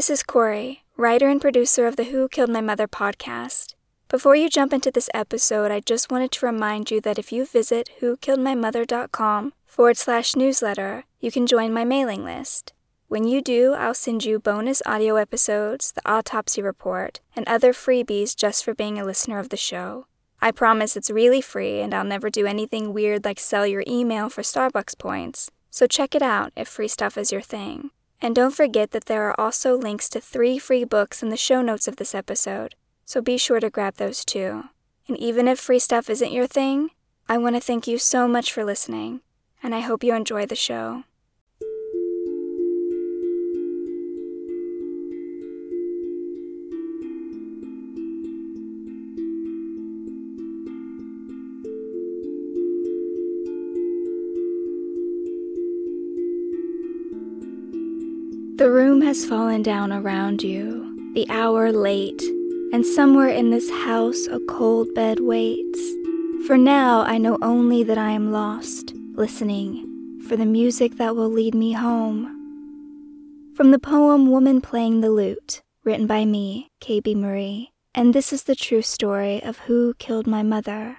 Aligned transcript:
This 0.00 0.08
is 0.08 0.22
Kory, 0.22 0.82
writer 0.96 1.28
and 1.28 1.42
producer 1.42 1.86
of 1.86 1.96
the 1.96 2.04
Who 2.04 2.26
Killed 2.26 2.48
My 2.48 2.62
Mother 2.62 2.88
podcast. 2.88 3.74
Before 4.08 4.34
you 4.34 4.48
jump 4.48 4.72
into 4.72 4.90
this 4.90 5.10
episode, 5.12 5.70
I 5.70 5.80
just 5.80 6.10
wanted 6.10 6.30
to 6.30 6.46
remind 6.46 6.90
you 6.90 7.02
that 7.02 7.18
if 7.18 7.32
you 7.32 7.44
visit 7.44 7.90
whokilledmymother.com 8.00 9.52
forward 9.66 9.98
slash 9.98 10.34
newsletter, 10.34 11.04
you 11.20 11.30
can 11.30 11.46
join 11.46 11.74
my 11.74 11.84
mailing 11.84 12.24
list. 12.24 12.72
When 13.08 13.24
you 13.24 13.42
do, 13.42 13.74
I'll 13.74 13.92
send 13.92 14.24
you 14.24 14.38
bonus 14.38 14.80
audio 14.86 15.16
episodes, 15.16 15.92
the 15.92 16.10
autopsy 16.10 16.62
report, 16.62 17.20
and 17.36 17.46
other 17.46 17.74
freebies 17.74 18.34
just 18.34 18.64
for 18.64 18.72
being 18.72 18.98
a 18.98 19.04
listener 19.04 19.38
of 19.38 19.50
the 19.50 19.58
show. 19.58 20.06
I 20.40 20.50
promise 20.50 20.96
it's 20.96 21.10
really 21.10 21.42
free 21.42 21.82
and 21.82 21.92
I'll 21.92 22.04
never 22.04 22.30
do 22.30 22.46
anything 22.46 22.94
weird 22.94 23.26
like 23.26 23.38
sell 23.38 23.66
your 23.66 23.84
email 23.86 24.30
for 24.30 24.40
Starbucks 24.40 24.96
points. 24.96 25.50
So 25.68 25.86
check 25.86 26.14
it 26.14 26.22
out 26.22 26.52
if 26.56 26.68
free 26.68 26.88
stuff 26.88 27.18
is 27.18 27.30
your 27.30 27.42
thing. 27.42 27.90
And 28.22 28.34
don't 28.34 28.54
forget 28.54 28.90
that 28.90 29.06
there 29.06 29.24
are 29.28 29.40
also 29.40 29.76
links 29.76 30.08
to 30.10 30.20
three 30.20 30.58
free 30.58 30.84
books 30.84 31.22
in 31.22 31.30
the 31.30 31.36
show 31.36 31.62
notes 31.62 31.88
of 31.88 31.96
this 31.96 32.14
episode, 32.14 32.74
so 33.04 33.20
be 33.20 33.38
sure 33.38 33.60
to 33.60 33.70
grab 33.70 33.96
those 33.96 34.24
too. 34.24 34.64
And 35.08 35.16
even 35.16 35.48
if 35.48 35.58
free 35.58 35.78
stuff 35.78 36.10
isn't 36.10 36.32
your 36.32 36.46
thing, 36.46 36.90
I 37.28 37.38
want 37.38 37.56
to 37.56 37.60
thank 37.60 37.86
you 37.86 37.96
so 37.98 38.28
much 38.28 38.52
for 38.52 38.64
listening, 38.64 39.20
and 39.62 39.74
I 39.74 39.80
hope 39.80 40.04
you 40.04 40.14
enjoy 40.14 40.46
the 40.46 40.56
show. 40.56 41.04
The 58.60 58.70
room 58.70 59.00
has 59.00 59.24
fallen 59.24 59.62
down 59.62 59.90
around 59.90 60.42
you, 60.42 61.14
the 61.14 61.26
hour 61.30 61.72
late, 61.72 62.20
and 62.74 62.84
somewhere 62.84 63.30
in 63.30 63.48
this 63.48 63.70
house 63.70 64.26
a 64.26 64.38
cold 64.50 64.94
bed 64.94 65.18
waits. 65.20 65.80
For 66.46 66.58
now 66.58 67.00
I 67.00 67.16
know 67.16 67.38
only 67.40 67.82
that 67.84 67.96
I 67.96 68.10
am 68.10 68.32
lost, 68.32 68.92
listening 69.14 70.20
for 70.28 70.36
the 70.36 70.44
music 70.44 70.98
that 70.98 71.16
will 71.16 71.30
lead 71.30 71.54
me 71.54 71.72
home. 71.72 72.26
From 73.56 73.70
the 73.70 73.78
poem 73.78 74.30
Woman 74.30 74.60
Playing 74.60 75.00
the 75.00 75.08
Lute, 75.08 75.62
written 75.82 76.06
by 76.06 76.26
me, 76.26 76.68
KB 76.82 77.16
Marie, 77.16 77.72
and 77.94 78.12
this 78.12 78.30
is 78.30 78.42
the 78.42 78.54
true 78.54 78.82
story 78.82 79.42
of 79.42 79.60
who 79.60 79.94
killed 79.94 80.26
my 80.26 80.42
mother. 80.42 80.98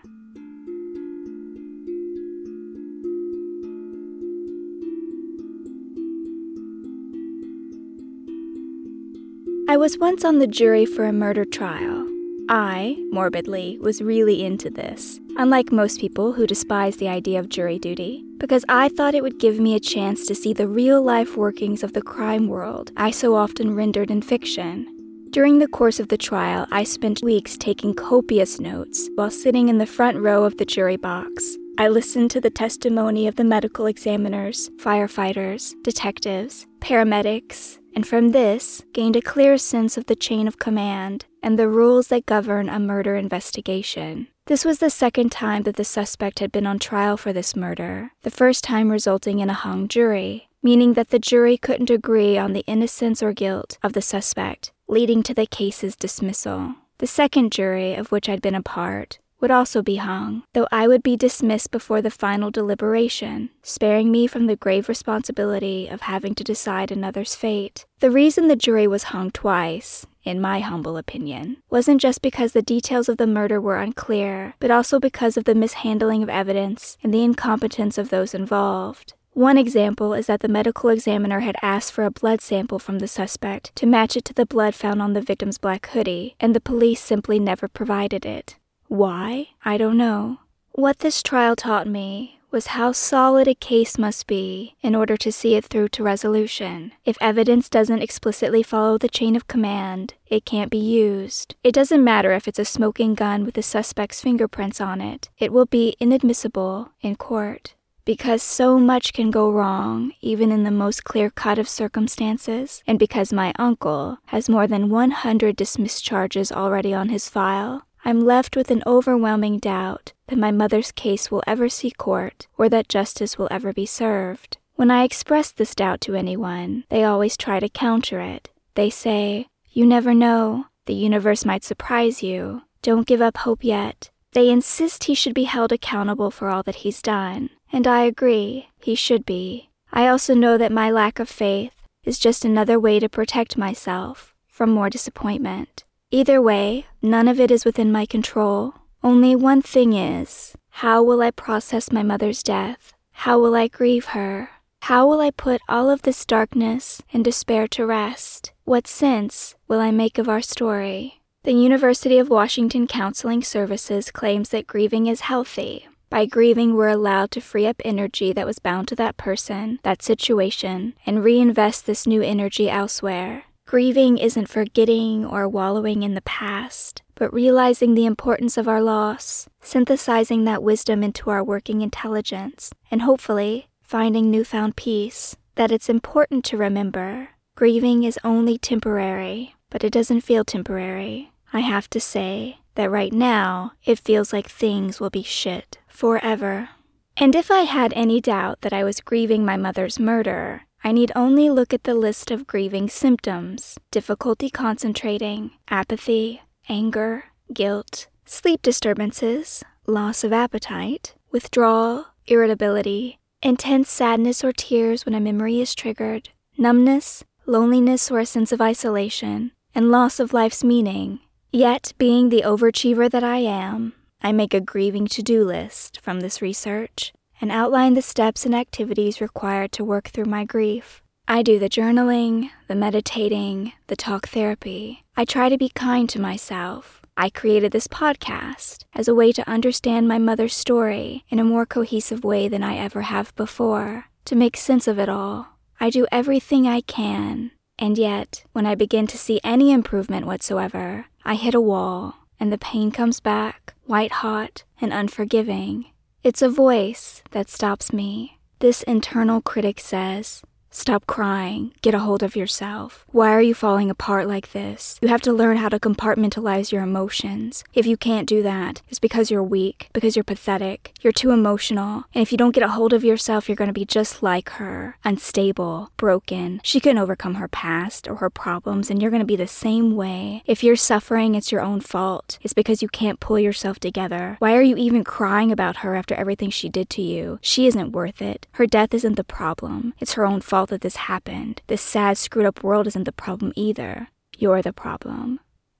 I 9.71 9.77
was 9.77 9.97
once 9.97 10.25
on 10.25 10.39
the 10.39 10.47
jury 10.47 10.85
for 10.85 11.05
a 11.05 11.13
murder 11.13 11.45
trial. 11.45 12.05
I, 12.49 12.97
morbidly, 13.09 13.77
was 13.79 14.01
really 14.01 14.43
into 14.43 14.69
this, 14.69 15.21
unlike 15.37 15.71
most 15.71 16.01
people 16.01 16.33
who 16.33 16.45
despise 16.45 16.97
the 16.97 17.07
idea 17.07 17.39
of 17.39 17.47
jury 17.47 17.79
duty, 17.79 18.25
because 18.37 18.65
I 18.67 18.89
thought 18.89 19.15
it 19.15 19.23
would 19.23 19.39
give 19.39 19.61
me 19.61 19.73
a 19.73 19.79
chance 19.79 20.25
to 20.25 20.35
see 20.35 20.51
the 20.51 20.67
real 20.67 21.01
life 21.01 21.37
workings 21.37 21.83
of 21.83 21.93
the 21.93 22.01
crime 22.01 22.49
world 22.49 22.91
I 22.97 23.11
so 23.11 23.33
often 23.33 23.73
rendered 23.73 24.11
in 24.11 24.21
fiction. 24.21 24.87
During 25.29 25.59
the 25.59 25.69
course 25.69 26.01
of 26.01 26.09
the 26.09 26.17
trial, 26.17 26.67
I 26.69 26.83
spent 26.83 27.23
weeks 27.23 27.55
taking 27.55 27.93
copious 27.93 28.59
notes 28.59 29.09
while 29.15 29.31
sitting 29.31 29.69
in 29.69 29.77
the 29.77 29.85
front 29.85 30.17
row 30.17 30.43
of 30.43 30.57
the 30.57 30.65
jury 30.65 30.97
box. 30.97 31.55
I 31.77 31.87
listened 31.87 32.29
to 32.31 32.41
the 32.41 32.49
testimony 32.49 33.25
of 33.25 33.37
the 33.37 33.45
medical 33.45 33.85
examiners, 33.85 34.69
firefighters, 34.75 35.81
detectives, 35.81 36.67
paramedics, 36.81 37.77
and 37.95 38.07
from 38.07 38.29
this 38.29 38.83
gained 38.93 39.15
a 39.15 39.21
clear 39.21 39.57
sense 39.57 39.97
of 39.97 40.05
the 40.05 40.15
chain 40.15 40.47
of 40.47 40.59
command 40.59 41.25
and 41.43 41.57
the 41.57 41.69
rules 41.69 42.07
that 42.07 42.25
govern 42.25 42.69
a 42.69 42.79
murder 42.79 43.15
investigation. 43.15 44.27
This 44.47 44.65
was 44.65 44.79
the 44.79 44.89
second 44.89 45.31
time 45.31 45.63
that 45.63 45.75
the 45.75 45.83
suspect 45.83 46.39
had 46.39 46.51
been 46.51 46.67
on 46.67 46.79
trial 46.79 47.15
for 47.15 47.31
this 47.31 47.55
murder, 47.55 48.11
the 48.23 48.31
first 48.31 48.63
time 48.63 48.91
resulting 48.91 49.39
in 49.39 49.49
a 49.49 49.53
hung 49.53 49.87
jury, 49.87 50.49
meaning 50.61 50.93
that 50.93 51.09
the 51.09 51.19
jury 51.19 51.57
couldn't 51.57 51.89
agree 51.89 52.37
on 52.37 52.53
the 52.53 52.65
innocence 52.67 53.23
or 53.23 53.33
guilt 53.33 53.77
of 53.83 53.93
the 53.93 54.01
suspect, 54.01 54.71
leading 54.87 55.23
to 55.23 55.33
the 55.33 55.45
case's 55.45 55.95
dismissal. 55.95 56.75
The 56.97 57.07
second 57.07 57.51
jury, 57.51 57.95
of 57.95 58.11
which 58.11 58.29
I'd 58.29 58.41
been 58.41 58.55
a 58.55 58.61
part, 58.61 59.19
would 59.41 59.51
also 59.51 59.81
be 59.81 59.95
hung, 59.97 60.43
though 60.53 60.67
I 60.71 60.87
would 60.87 61.03
be 61.03 61.17
dismissed 61.17 61.71
before 61.71 62.01
the 62.01 62.11
final 62.11 62.51
deliberation, 62.51 63.49
sparing 63.63 64.11
me 64.11 64.27
from 64.27 64.45
the 64.45 64.55
grave 64.55 64.87
responsibility 64.87 65.87
of 65.87 66.01
having 66.01 66.35
to 66.35 66.43
decide 66.43 66.91
another's 66.91 67.35
fate. 67.35 67.85
The 67.99 68.11
reason 68.11 68.47
the 68.47 68.55
jury 68.55 68.87
was 68.87 69.11
hung 69.11 69.31
twice, 69.31 70.05
in 70.23 70.39
my 70.39 70.59
humble 70.59 70.97
opinion, 70.97 71.57
wasn't 71.69 71.99
just 72.01 72.21
because 72.21 72.53
the 72.53 72.61
details 72.61 73.09
of 73.09 73.17
the 73.17 73.27
murder 73.27 73.59
were 73.59 73.77
unclear, 73.77 74.53
but 74.59 74.71
also 74.71 74.99
because 74.99 75.37
of 75.37 75.45
the 75.45 75.55
mishandling 75.55 76.23
of 76.23 76.29
evidence 76.29 76.97
and 77.03 77.13
the 77.13 77.23
incompetence 77.23 77.97
of 77.97 78.09
those 78.09 78.33
involved. 78.33 79.13
One 79.33 79.57
example 79.57 80.13
is 80.13 80.27
that 80.27 80.41
the 80.41 80.49
medical 80.49 80.89
examiner 80.89 81.39
had 81.39 81.55
asked 81.61 81.93
for 81.93 82.03
a 82.03 82.11
blood 82.11 82.41
sample 82.41 82.79
from 82.79 82.99
the 82.99 83.07
suspect 83.07 83.73
to 83.77 83.85
match 83.85 84.17
it 84.17 84.25
to 84.25 84.33
the 84.33 84.45
blood 84.45 84.75
found 84.75 85.01
on 85.01 85.13
the 85.13 85.21
victim's 85.21 85.57
black 85.57 85.87
hoodie, 85.87 86.35
and 86.41 86.53
the 86.53 86.59
police 86.59 86.99
simply 86.99 87.39
never 87.39 87.69
provided 87.69 88.25
it. 88.25 88.57
Why? 88.91 89.47
I 89.63 89.77
don't 89.77 89.95
know. 89.95 90.39
What 90.73 90.99
this 90.99 91.23
trial 91.23 91.55
taught 91.55 91.87
me 91.87 92.41
was 92.51 92.75
how 92.75 92.91
solid 92.91 93.47
a 93.47 93.55
case 93.55 93.97
must 93.97 94.27
be 94.27 94.75
in 94.81 94.95
order 94.95 95.15
to 95.15 95.31
see 95.31 95.55
it 95.55 95.63
through 95.63 95.87
to 95.95 96.03
resolution. 96.03 96.91
If 97.05 97.17
evidence 97.21 97.69
doesn't 97.69 98.01
explicitly 98.01 98.63
follow 98.63 98.97
the 98.97 99.07
chain 99.07 99.37
of 99.37 99.47
command, 99.47 100.15
it 100.27 100.43
can't 100.43 100.69
be 100.69 100.77
used. 100.77 101.55
It 101.63 101.73
doesn't 101.73 102.03
matter 102.03 102.33
if 102.33 102.49
it's 102.49 102.59
a 102.59 102.65
smoking 102.65 103.15
gun 103.15 103.45
with 103.45 103.53
the 103.53 103.63
suspect's 103.63 104.19
fingerprints 104.19 104.81
on 104.81 104.99
it, 104.99 105.29
it 105.39 105.53
will 105.53 105.67
be 105.67 105.95
inadmissible 106.01 106.89
in 106.99 107.15
court. 107.15 107.75
Because 108.03 108.43
so 108.43 108.77
much 108.77 109.13
can 109.13 109.31
go 109.31 109.49
wrong, 109.49 110.11
even 110.19 110.51
in 110.51 110.63
the 110.63 110.69
most 110.69 111.05
clear 111.05 111.29
cut 111.29 111.57
of 111.57 111.69
circumstances, 111.69 112.83
and 112.85 112.99
because 112.99 113.31
my 113.31 113.53
uncle 113.57 114.17
has 114.25 114.49
more 114.49 114.67
than 114.67 114.89
100 114.89 115.55
dismissed 115.55 116.03
charges 116.03 116.51
already 116.51 116.93
on 116.93 117.07
his 117.07 117.29
file, 117.29 117.85
I'm 118.03 118.21
left 118.21 118.55
with 118.55 118.71
an 118.71 118.81
overwhelming 118.87 119.59
doubt 119.59 120.13
that 120.27 120.39
my 120.39 120.51
mother's 120.51 120.91
case 120.91 121.29
will 121.29 121.43
ever 121.45 121.69
see 121.69 121.91
court 121.91 122.47
or 122.57 122.67
that 122.69 122.89
justice 122.89 123.37
will 123.37 123.47
ever 123.51 123.73
be 123.73 123.85
served. 123.85 124.57
When 124.75 124.89
I 124.89 125.03
express 125.03 125.51
this 125.51 125.75
doubt 125.75 126.01
to 126.01 126.15
anyone, 126.15 126.85
they 126.89 127.03
always 127.03 127.37
try 127.37 127.59
to 127.59 127.69
counter 127.69 128.19
it. 128.19 128.49
They 128.73 128.89
say, 128.89 129.47
You 129.69 129.85
never 129.85 130.13
know. 130.13 130.65
The 130.87 130.95
universe 130.95 131.45
might 131.45 131.63
surprise 131.63 132.23
you. 132.23 132.63
Don't 132.81 133.05
give 133.05 133.21
up 133.21 133.37
hope 133.37 133.63
yet. 133.63 134.09
They 134.31 134.49
insist 134.49 135.03
he 135.03 135.13
should 135.13 135.35
be 135.35 135.43
held 135.43 135.71
accountable 135.71 136.31
for 136.31 136.49
all 136.49 136.63
that 136.63 136.77
he's 136.77 137.01
done. 137.01 137.51
And 137.71 137.85
I 137.85 138.03
agree, 138.03 138.69
he 138.79 138.95
should 138.95 139.25
be. 139.25 139.69
I 139.93 140.07
also 140.07 140.33
know 140.33 140.57
that 140.57 140.71
my 140.71 140.89
lack 140.89 141.19
of 141.19 141.29
faith 141.29 141.85
is 142.03 142.17
just 142.17 142.43
another 142.43 142.79
way 142.79 142.99
to 142.99 143.07
protect 143.09 143.57
myself 143.57 144.33
from 144.47 144.71
more 144.71 144.89
disappointment. 144.89 145.83
Either 146.13 146.41
way, 146.41 146.85
none 147.01 147.29
of 147.29 147.39
it 147.39 147.49
is 147.49 147.63
within 147.63 147.89
my 147.89 148.05
control. 148.05 148.73
Only 149.01 149.33
one 149.33 149.61
thing 149.61 149.93
is 149.93 150.53
how 150.71 151.01
will 151.01 151.21
I 151.21 151.31
process 151.31 151.89
my 151.89 152.03
mother's 152.03 152.43
death? 152.43 152.93
How 153.13 153.39
will 153.39 153.55
I 153.55 153.69
grieve 153.69 154.07
her? 154.07 154.49
How 154.81 155.07
will 155.07 155.21
I 155.21 155.31
put 155.31 155.61
all 155.69 155.89
of 155.89 156.01
this 156.01 156.25
darkness 156.25 157.01
and 157.13 157.23
despair 157.23 157.65
to 157.69 157.85
rest? 157.85 158.51
What 158.65 158.87
sense 158.87 159.55
will 159.69 159.79
I 159.79 159.91
make 159.91 160.17
of 160.17 160.27
our 160.27 160.41
story? 160.41 161.21
The 161.43 161.53
University 161.53 162.17
of 162.19 162.29
Washington 162.29 162.87
Counseling 162.87 163.41
Services 163.41 164.11
claims 164.11 164.49
that 164.49 164.67
grieving 164.67 165.07
is 165.07 165.21
healthy. 165.21 165.87
By 166.09 166.25
grieving, 166.25 166.75
we're 166.75 166.89
allowed 166.89 167.31
to 167.31 167.41
free 167.41 167.65
up 167.65 167.81
energy 167.85 168.33
that 168.33 168.45
was 168.45 168.59
bound 168.59 168.89
to 168.89 168.95
that 168.97 169.15
person, 169.15 169.79
that 169.83 170.01
situation, 170.01 170.93
and 171.05 171.23
reinvest 171.23 171.85
this 171.85 172.05
new 172.05 172.21
energy 172.21 172.69
elsewhere. 172.69 173.45
Grieving 173.71 174.17
isn't 174.17 174.49
forgetting 174.49 175.25
or 175.25 175.47
wallowing 175.47 176.03
in 176.03 176.13
the 176.13 176.21
past, 176.23 177.03
but 177.15 177.33
realizing 177.33 177.93
the 177.93 178.05
importance 178.05 178.57
of 178.57 178.67
our 178.67 178.81
loss, 178.81 179.47
synthesizing 179.61 180.43
that 180.43 180.61
wisdom 180.61 181.01
into 181.01 181.29
our 181.29 181.41
working 181.41 181.79
intelligence, 181.79 182.73
and 182.91 183.03
hopefully 183.03 183.69
finding 183.81 184.29
newfound 184.29 184.75
peace. 184.75 185.37
That 185.55 185.71
it's 185.71 185.87
important 185.87 186.43
to 186.45 186.57
remember 186.57 187.29
grieving 187.55 188.03
is 188.03 188.19
only 188.25 188.57
temporary, 188.57 189.55
but 189.69 189.85
it 189.85 189.93
doesn't 189.93 190.19
feel 190.19 190.43
temporary. 190.43 191.31
I 191.53 191.61
have 191.61 191.89
to 191.91 192.01
say 192.01 192.57
that 192.75 192.91
right 192.91 193.13
now 193.13 193.71
it 193.85 193.99
feels 193.99 194.33
like 194.33 194.49
things 194.49 194.99
will 194.99 195.09
be 195.09 195.23
shit 195.23 195.77
forever. 195.87 196.67
And 197.15 197.35
if 197.35 197.49
I 197.49 197.61
had 197.61 197.93
any 197.93 198.19
doubt 198.19 198.63
that 198.63 198.73
I 198.73 198.83
was 198.83 198.99
grieving 198.99 199.45
my 199.45 199.55
mother's 199.55 199.97
murder, 199.97 200.63
I 200.83 200.91
need 200.91 201.11
only 201.15 201.49
look 201.49 201.75
at 201.75 201.83
the 201.83 201.93
list 201.93 202.31
of 202.31 202.47
grieving 202.47 202.89
symptoms 202.89 203.77
difficulty 203.91 204.49
concentrating, 204.49 205.51
apathy, 205.69 206.41
anger, 206.67 207.25
guilt, 207.53 208.07
sleep 208.25 208.63
disturbances, 208.63 209.63
loss 209.85 210.23
of 210.23 210.33
appetite, 210.33 211.13
withdrawal, 211.31 212.07
irritability, 212.25 213.19
intense 213.43 213.91
sadness 213.91 214.43
or 214.43 214.51
tears 214.51 215.05
when 215.05 215.13
a 215.13 215.19
memory 215.19 215.61
is 215.61 215.75
triggered, 215.75 216.29
numbness, 216.57 217.23
loneliness 217.45 218.09
or 218.09 218.19
a 218.19 218.25
sense 218.25 218.51
of 218.51 218.61
isolation, 218.61 219.51
and 219.75 219.91
loss 219.91 220.19
of 220.19 220.33
life's 220.33 220.63
meaning. 220.63 221.19
Yet, 221.51 221.93
being 221.99 222.29
the 222.29 222.43
overachiever 222.43 223.09
that 223.11 223.23
I 223.23 223.37
am, 223.37 223.93
I 224.23 224.31
make 224.31 224.53
a 224.53 224.61
grieving 224.61 225.07
to 225.07 225.21
do 225.21 225.43
list 225.43 225.99
from 226.01 226.21
this 226.21 226.41
research 226.41 227.13
and 227.41 227.51
outline 227.51 227.95
the 227.95 228.01
steps 228.01 228.45
and 228.45 228.55
activities 228.55 229.19
required 229.19 229.71
to 229.73 229.83
work 229.83 230.09
through 230.09 230.25
my 230.25 230.45
grief. 230.45 231.01
I 231.27 231.41
do 231.41 231.59
the 231.59 231.69
journaling, 231.69 232.51
the 232.67 232.75
meditating, 232.75 233.73
the 233.87 233.95
talk 233.95 234.27
therapy. 234.27 235.03
I 235.17 235.25
try 235.25 235.49
to 235.49 235.57
be 235.57 235.69
kind 235.69 236.07
to 236.09 236.21
myself. 236.21 237.01
I 237.17 237.29
created 237.29 237.71
this 237.71 237.87
podcast 237.87 238.85
as 238.93 239.07
a 239.07 239.15
way 239.15 239.31
to 239.33 239.49
understand 239.49 240.07
my 240.07 240.17
mother's 240.17 240.55
story 240.55 241.25
in 241.29 241.39
a 241.39 241.43
more 241.43 241.65
cohesive 241.65 242.23
way 242.23 242.47
than 242.47 242.63
I 242.63 242.77
ever 242.77 243.03
have 243.03 243.35
before, 243.35 244.05
to 244.25 244.35
make 244.35 244.55
sense 244.57 244.87
of 244.87 244.99
it 244.99 245.09
all. 245.09 245.47
I 245.79 245.89
do 245.89 246.07
everything 246.11 246.67
I 246.67 246.81
can, 246.81 247.51
and 247.77 247.97
yet, 247.97 248.43
when 248.53 248.65
I 248.65 248.75
begin 248.75 249.07
to 249.07 249.17
see 249.17 249.41
any 249.43 249.71
improvement 249.71 250.25
whatsoever, 250.25 251.05
I 251.25 251.35
hit 251.35 251.53
a 251.53 251.61
wall, 251.61 252.15
and 252.39 252.51
the 252.51 252.57
pain 252.57 252.91
comes 252.91 253.19
back, 253.19 253.73
white 253.85 254.11
hot 254.11 254.63
and 254.79 254.91
unforgiving. 254.91 255.90
It's 256.23 256.43
a 256.43 256.49
voice 256.49 257.23
that 257.31 257.49
stops 257.49 257.91
me. 257.91 258.37
This 258.59 258.83
internal 258.83 259.41
critic 259.41 259.79
says, 259.79 260.43
Stop 260.73 261.05
crying. 261.05 261.73
Get 261.81 261.93
a 261.93 261.99
hold 261.99 262.23
of 262.23 262.37
yourself. 262.37 263.03
Why 263.11 263.33
are 263.33 263.41
you 263.41 263.53
falling 263.53 263.89
apart 263.89 264.25
like 264.25 264.53
this? 264.53 264.97
You 265.01 265.09
have 265.09 265.21
to 265.23 265.33
learn 265.33 265.57
how 265.57 265.67
to 265.67 265.77
compartmentalize 265.77 266.71
your 266.71 266.81
emotions. 266.81 267.65
If 267.73 267.85
you 267.85 267.97
can't 267.97 268.27
do 268.27 268.41
that, 268.43 268.81
it's 268.87 268.97
because 268.97 269.29
you're 269.29 269.43
weak, 269.43 269.89
because 269.91 270.15
you're 270.15 270.23
pathetic, 270.23 270.93
you're 271.01 271.11
too 271.11 271.31
emotional, 271.31 272.05
and 272.15 272.21
if 272.21 272.31
you 272.31 272.37
don't 272.37 272.55
get 272.55 272.63
a 272.63 272.69
hold 272.69 272.93
of 272.93 273.03
yourself, 273.03 273.49
you're 273.49 273.57
going 273.57 273.67
to 273.67 273.73
be 273.73 273.83
just 273.83 274.23
like 274.23 274.51
her 274.51 274.95
unstable, 275.03 275.91
broken. 275.97 276.61
She 276.63 276.79
couldn't 276.79 276.99
overcome 276.99 277.35
her 277.35 277.49
past 277.49 278.07
or 278.07 278.15
her 278.15 278.29
problems, 278.29 278.89
and 278.89 279.01
you're 279.01 279.11
going 279.11 279.19
to 279.19 279.25
be 279.25 279.35
the 279.35 279.47
same 279.47 279.97
way. 279.97 280.41
If 280.45 280.63
you're 280.63 280.77
suffering, 280.77 281.35
it's 281.35 281.51
your 281.51 281.61
own 281.61 281.81
fault. 281.81 282.39
It's 282.43 282.53
because 282.53 282.81
you 282.81 282.87
can't 282.87 283.19
pull 283.19 283.37
yourself 283.37 283.77
together. 283.77 284.37
Why 284.39 284.55
are 284.55 284.61
you 284.61 284.77
even 284.77 285.03
crying 285.03 285.51
about 285.51 285.77
her 285.77 285.95
after 285.95 286.15
everything 286.15 286.49
she 286.49 286.69
did 286.69 286.89
to 286.91 287.01
you? 287.01 287.39
She 287.41 287.67
isn't 287.67 287.91
worth 287.91 288.21
it. 288.21 288.47
Her 288.53 288.65
death 288.65 288.93
isn't 288.93 289.15
the 289.15 289.25
problem, 289.25 289.93
it's 289.99 290.13
her 290.13 290.25
own 290.25 290.39
fault 290.39 290.60
that 290.67 290.81
this 290.81 290.95
happened. 290.95 291.61
This 291.67 291.81
sad, 291.81 292.17
screwed 292.17 292.45
up 292.45 292.63
world 292.63 292.87
isn't 292.87 293.03
the 293.03 293.11
problem 293.11 293.53
either. 293.55 294.09
You're 294.37 294.61
the 294.61 294.73
problem. 294.73 295.39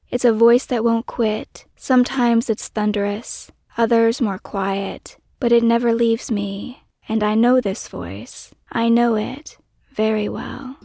It's 0.09 0.25
a 0.25 0.33
voice 0.33 0.65
that 0.65 0.83
won't 0.83 1.05
quit. 1.05 1.65
Sometimes 1.75 2.49
it's 2.49 2.67
thunderous, 2.67 3.51
others 3.77 4.21
more 4.21 4.39
quiet, 4.39 5.17
but 5.39 5.51
it 5.51 5.63
never 5.63 5.93
leaves 5.93 6.29
me. 6.29 6.83
And 7.07 7.23
I 7.23 7.35
know 7.35 7.61
this 7.61 7.87
voice. 7.87 8.53
I 8.71 8.89
know 8.89 9.15
it 9.15 9.57
very 9.93 10.29
well. 10.29 10.77